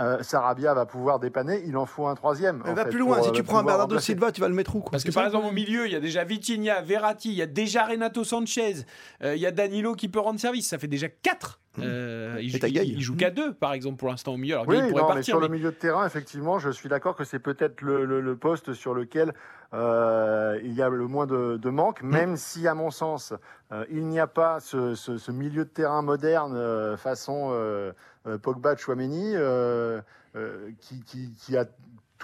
Euh, 0.00 0.22
Sarabia 0.22 0.74
va 0.74 0.86
pouvoir 0.86 1.20
dépanner, 1.20 1.62
il 1.66 1.76
en 1.76 1.86
faut 1.86 2.06
un 2.06 2.14
troisième. 2.14 2.62
Mais 2.64 2.70
en 2.70 2.74
va 2.74 2.84
fait, 2.84 2.90
plus 2.90 2.98
loin, 2.98 3.16
pour, 3.16 3.24
si 3.24 3.30
euh, 3.30 3.34
tu 3.34 3.44
prends 3.44 3.58
un 3.58 3.62
Bernardo 3.62 3.94
remplacer. 3.94 4.12
Silva, 4.12 4.32
tu 4.32 4.40
vas 4.40 4.48
le 4.48 4.54
mettre 4.54 4.74
où 4.74 4.80
quoi 4.80 4.90
Parce 4.90 5.04
que 5.04 5.12
C'est 5.12 5.14
par 5.14 5.26
exemple 5.26 5.44
le 5.44 5.50
au 5.50 5.54
milieu, 5.54 5.86
il 5.86 5.92
y 5.92 5.96
a 5.96 6.00
déjà 6.00 6.24
Vitinha, 6.24 6.80
Verratti, 6.80 7.30
il 7.30 7.36
y 7.36 7.42
a 7.42 7.46
déjà 7.46 7.84
Renato 7.84 8.24
Sanchez, 8.24 8.86
euh, 9.22 9.36
il 9.36 9.40
y 9.40 9.46
a 9.46 9.52
Danilo 9.52 9.94
qui 9.94 10.08
peut 10.08 10.18
rendre 10.18 10.40
service. 10.40 10.68
Ça 10.68 10.78
fait 10.78 10.88
déjà 10.88 11.08
4 11.08 11.60
Euh, 11.80 12.36
il, 12.40 12.50
joue, 12.50 12.58
il- 12.66 12.76
il 12.76 13.00
joue 13.00 13.16
qu'à 13.16 13.30
deux, 13.30 13.52
par 13.52 13.72
exemple, 13.72 13.96
pour 13.96 14.08
l'instant 14.08 14.34
au 14.34 14.36
milieu. 14.36 14.54
Alors 14.54 14.68
Oui, 14.68 14.76
pourrait 14.76 14.90
non, 14.90 15.08
mais 15.08 15.14
partir. 15.14 15.24
sur 15.24 15.40
le 15.40 15.48
mais- 15.48 15.56
milieu 15.56 15.70
de 15.70 15.76
terrain, 15.76 16.06
effectivement, 16.06 16.58
je 16.58 16.70
suis 16.70 16.88
d'accord 16.88 17.16
que 17.16 17.24
c'est 17.24 17.38
peut-être 17.40 17.80
le, 17.82 18.04
le- 18.04 18.20
le 18.20 18.36
poste 18.36 18.74
sur 18.74 18.94
lequel 18.94 19.32
euh, 19.72 20.58
il 20.62 20.72
y 20.72 20.82
a 20.82 20.88
le 20.88 21.06
moins 21.08 21.26
de, 21.26 21.56
de 21.56 21.70
manque, 21.70 22.02
Mm. 22.02 22.08
même 22.10 22.36
si, 22.36 22.68
à 22.68 22.74
mon 22.74 22.90
sens, 22.92 23.32
euh, 23.72 23.84
il 23.90 24.06
n'y 24.06 24.20
a 24.20 24.26
pas 24.28 24.60
ce, 24.60 24.94
ce- 24.94 25.18
ce 25.18 25.32
milieu 25.32 25.64
de 25.64 25.70
terrain 25.70 26.02
moderne 26.02 26.54
euh, 26.56 26.96
façon 26.96 27.48
euh, 27.52 27.92
euh, 28.28 28.38
Pogba, 28.38 28.76
Chouameni, 28.76 29.32
euh, 29.34 30.00
euh, 30.36 30.70
qui, 30.80 31.02
qui- 31.02 31.32
qui 31.34 31.56
a 31.56 31.64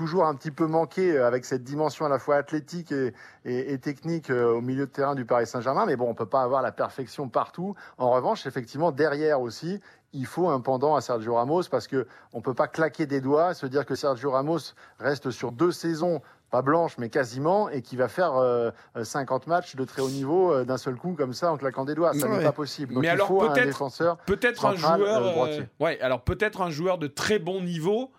toujours 0.01 0.25
un 0.25 0.35
petit 0.35 0.51
peu 0.51 0.67
manqué 0.67 1.13
euh, 1.13 1.27
avec 1.27 1.45
cette 1.45 1.63
dimension 1.63 2.07
à 2.07 2.09
la 2.09 2.19
fois 2.19 2.37
athlétique 2.37 2.91
et, 2.91 3.13
et- 3.45 3.75
et 3.75 3.79
technique 3.79 4.31
euh, 4.31 4.55
au 4.55 4.63
milieu 4.63 4.87
de 4.87 4.91
terrain 4.91 5.15
du 5.15 5.27
Paris 5.27 5.47
Saint-Germain. 5.47 5.85
Mais 5.85 5.95
bon, 5.97 6.09
on 6.09 6.15
peut 6.15 6.25
pas 6.25 6.41
avoir 6.41 6.63
la 6.63 6.73
perfection 6.73 7.29
partout. 7.29 7.75
En 7.99 8.11
revanche, 8.11 8.47
effectivement, 8.47 8.93
derrière 8.93 9.43
aussi, 9.43 9.79
il 10.15 10.25
faut 10.25 10.49
un 10.49 10.61
pendant 10.61 10.97
à 10.97 11.03
Sergio 11.03 11.35
Ramos 11.35 11.65
parce 11.71 11.87
que 11.87 12.07
on 12.33 12.41
peut 12.41 12.55
pas 12.55 12.67
claquer 12.67 13.05
des 13.05 13.21
doigts, 13.21 13.53
se 13.53 13.67
dire 13.67 13.85
que 13.85 13.95
Sergio 13.95 14.31
Ramos 14.31 14.73
reste 14.99 15.31
sur 15.31 15.53
deux 15.53 15.71
saisons 15.71 16.23
pas 16.51 16.63
blanches 16.63 16.97
mais 16.99 17.11
quasiment 17.11 17.69
et 17.69 17.83
qui 17.83 17.95
va 17.97 18.09
faire 18.09 18.35
euh, 18.37 18.71
50 19.01 19.47
matchs 19.49 19.77
de 19.77 19.85
très 19.85 20.01
haut 20.01 20.09
niveau 20.09 20.51
euh, 20.51 20.65
d'un 20.65 20.79
seul 20.79 20.97
coup 20.97 21.13
comme 21.13 21.35
ça 21.35 21.53
en 21.53 21.59
claquant 21.59 21.85
des 21.85 21.95
doigts. 21.95 22.15
Ça 22.15 22.27
Ouais. 22.27 22.39
n'est 22.39 22.43
pas 22.45 22.53
possible. 22.53 22.95
Donc 22.95 23.03
Mais 23.03 23.09
il 23.09 23.11
alors, 23.11 23.29
faut 23.29 23.43
un 23.43 23.53
défenseur. 23.53 24.17
Peut-être 24.25 24.65
un 24.65 24.75
joueur. 24.77 25.23
euh, 25.45 25.47
euh, 25.61 25.63
ouais, 25.79 26.01
alors 26.01 26.23
peut-être 26.23 26.63
un 26.63 26.71
joueur 26.71 26.97
de 26.97 27.07
très 27.07 27.39
bon 27.39 27.61
niveau, 27.63 28.11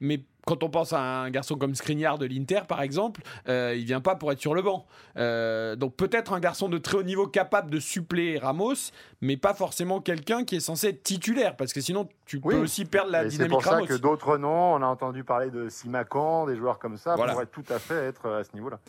mais 0.00 0.20
quand 0.50 0.64
on 0.64 0.68
pense 0.68 0.92
à 0.92 1.00
un 1.00 1.30
garçon 1.30 1.54
comme 1.54 1.76
Skriniar 1.76 2.18
de 2.18 2.26
l'Inter, 2.26 2.62
par 2.66 2.82
exemple, 2.82 3.20
euh, 3.48 3.72
il 3.78 3.84
vient 3.84 4.00
pas 4.00 4.16
pour 4.16 4.32
être 4.32 4.40
sur 4.40 4.52
le 4.52 4.62
banc. 4.62 4.84
Euh, 5.16 5.76
donc 5.76 5.94
peut-être 5.94 6.32
un 6.32 6.40
garçon 6.40 6.68
de 6.68 6.76
très 6.78 6.96
haut 6.96 7.02
niveau 7.04 7.28
capable 7.28 7.70
de 7.70 7.78
suppléer 7.78 8.38
Ramos, 8.38 8.74
mais 9.20 9.36
pas 9.36 9.54
forcément 9.54 10.00
quelqu'un 10.00 10.42
qui 10.44 10.56
est 10.56 10.60
censé 10.60 10.88
être 10.88 11.04
titulaire, 11.04 11.54
parce 11.56 11.72
que 11.72 11.80
sinon 11.80 12.08
tu 12.26 12.40
Oui. 12.42 12.54
peux 12.56 12.60
aussi 12.62 12.84
perdre 12.84 13.12
la 13.12 13.20
Et 13.22 13.30
c'est 13.30 13.36
dynamique 13.36 13.52
pour 13.52 13.62
ça 13.64 13.80
que 13.82 13.94
d'autres 13.94 14.38
noms, 14.38 14.74
on 14.74 14.82
a 14.82 14.86
entendu 14.86 15.22
parler 15.22 15.50
de 15.50 15.68
Simacan, 15.68 16.46
des 16.46 16.56
joueurs 16.56 16.78
comme 16.80 16.96
ça, 16.96 17.14
Voilà. 17.14 17.32
pourraient 17.34 17.46
tout 17.46 17.64
à 17.70 17.78
fait 17.78 18.06
être 18.06 18.28
à 18.28 18.42
ce 18.42 18.50
niveau-là. 18.54 18.80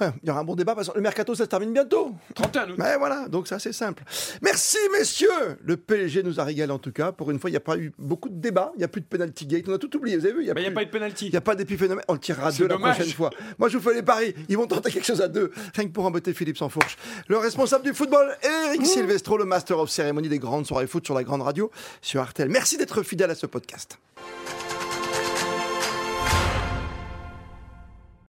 Ouais, 0.00 0.08
Il 0.22 0.28
y 0.28 0.30
aura 0.32 0.40
un 0.40 0.44
bon 0.44 0.56
débat 0.56 0.74
parce 0.74 0.88
que 0.88 0.96
le 0.96 1.00
mercato 1.00 1.34
ça 1.36 1.44
se 1.44 1.48
termine 1.48 1.72
bientôt. 1.72 2.12
31 2.34 2.70
août. 2.70 2.74
Mais 2.78 2.96
voilà, 2.98 3.28
donc 3.28 3.46
ça 3.46 3.60
c'est 3.60 3.72
simple. 3.72 4.02
Merci 4.42 4.78
messieurs 4.92 5.58
Le 5.62 5.76
PSG 5.76 6.24
nous 6.24 6.40
a 6.40 6.44
régalé 6.44 6.72
en 6.72 6.78
tout 6.80 6.92
cas. 6.92 7.12
Pour 7.12 7.30
une 7.30 7.38
fois, 7.38 7.50
il 7.50 7.52
n'y 7.52 7.56
a 7.58 7.60
pas 7.60 7.76
eu 7.76 7.92
beaucoup 7.98 8.28
de 8.28 8.34
débats. 8.40 8.72
Il 8.74 8.78
n'y 8.78 8.84
a 8.84 8.88
plus 8.88 9.00
de 9.00 9.06
penalty 9.06 9.46
gate. 9.46 9.64
On 9.68 9.74
a 9.74 9.78
tout 9.78 9.94
oublié, 9.96 10.16
vous 10.16 10.24
avez 10.26 10.34
vu 10.34 10.40
Il 10.40 10.44
n'y 10.44 10.50
a, 10.50 10.54
plus- 10.54 10.72
pas 10.74 10.82
eu 10.82 10.86
de 10.86 10.90
penalty. 11.04 11.26
il 11.26 11.32
y 11.32 11.36
a 11.36 11.40
pas 11.40 11.54
d'épiphénomène. 11.54 12.04
On 12.08 12.14
le 12.14 12.18
tirera 12.18 12.48
à 12.48 12.52
deux 12.52 12.66
la 12.66 12.78
prochaine 12.78 13.10
fois. 13.10 13.30
Moi, 13.58 13.68
je 13.68 13.78
vous 13.78 13.88
fais 13.88 13.94
les 13.94 14.02
paris. 14.02 14.34
Ils 14.48 14.56
vont 14.56 14.66
tenter 14.66 14.90
quelque 14.90 15.06
chose 15.06 15.20
à 15.20 15.28
deux. 15.28 15.52
Rien 15.74 15.86
que 15.86 15.92
pour 15.92 16.04
embêter 16.04 16.32
Philippe 16.34 16.58
sans 16.58 16.68
fourche. 16.68 16.96
Le 17.28 17.38
responsable 17.38 17.84
du 17.84 17.94
football, 17.94 18.36
Eric 18.42 18.86
Silvestro, 18.86 19.38
le 19.38 19.44
master 19.44 19.78
of 19.78 19.90
cérémonie 19.90 20.28
des 20.28 20.38
grandes 20.38 20.66
soirées 20.66 20.86
foot 20.86 21.04
sur 21.04 21.14
la 21.14 21.24
grande 21.24 21.42
radio, 21.42 21.70
sur 22.02 22.20
Artel. 22.20 22.48
Merci 22.48 22.76
d'être 22.76 23.02
fidèle 23.02 23.30
à 23.30 23.34
ce 23.34 23.46
podcast. 23.46 23.98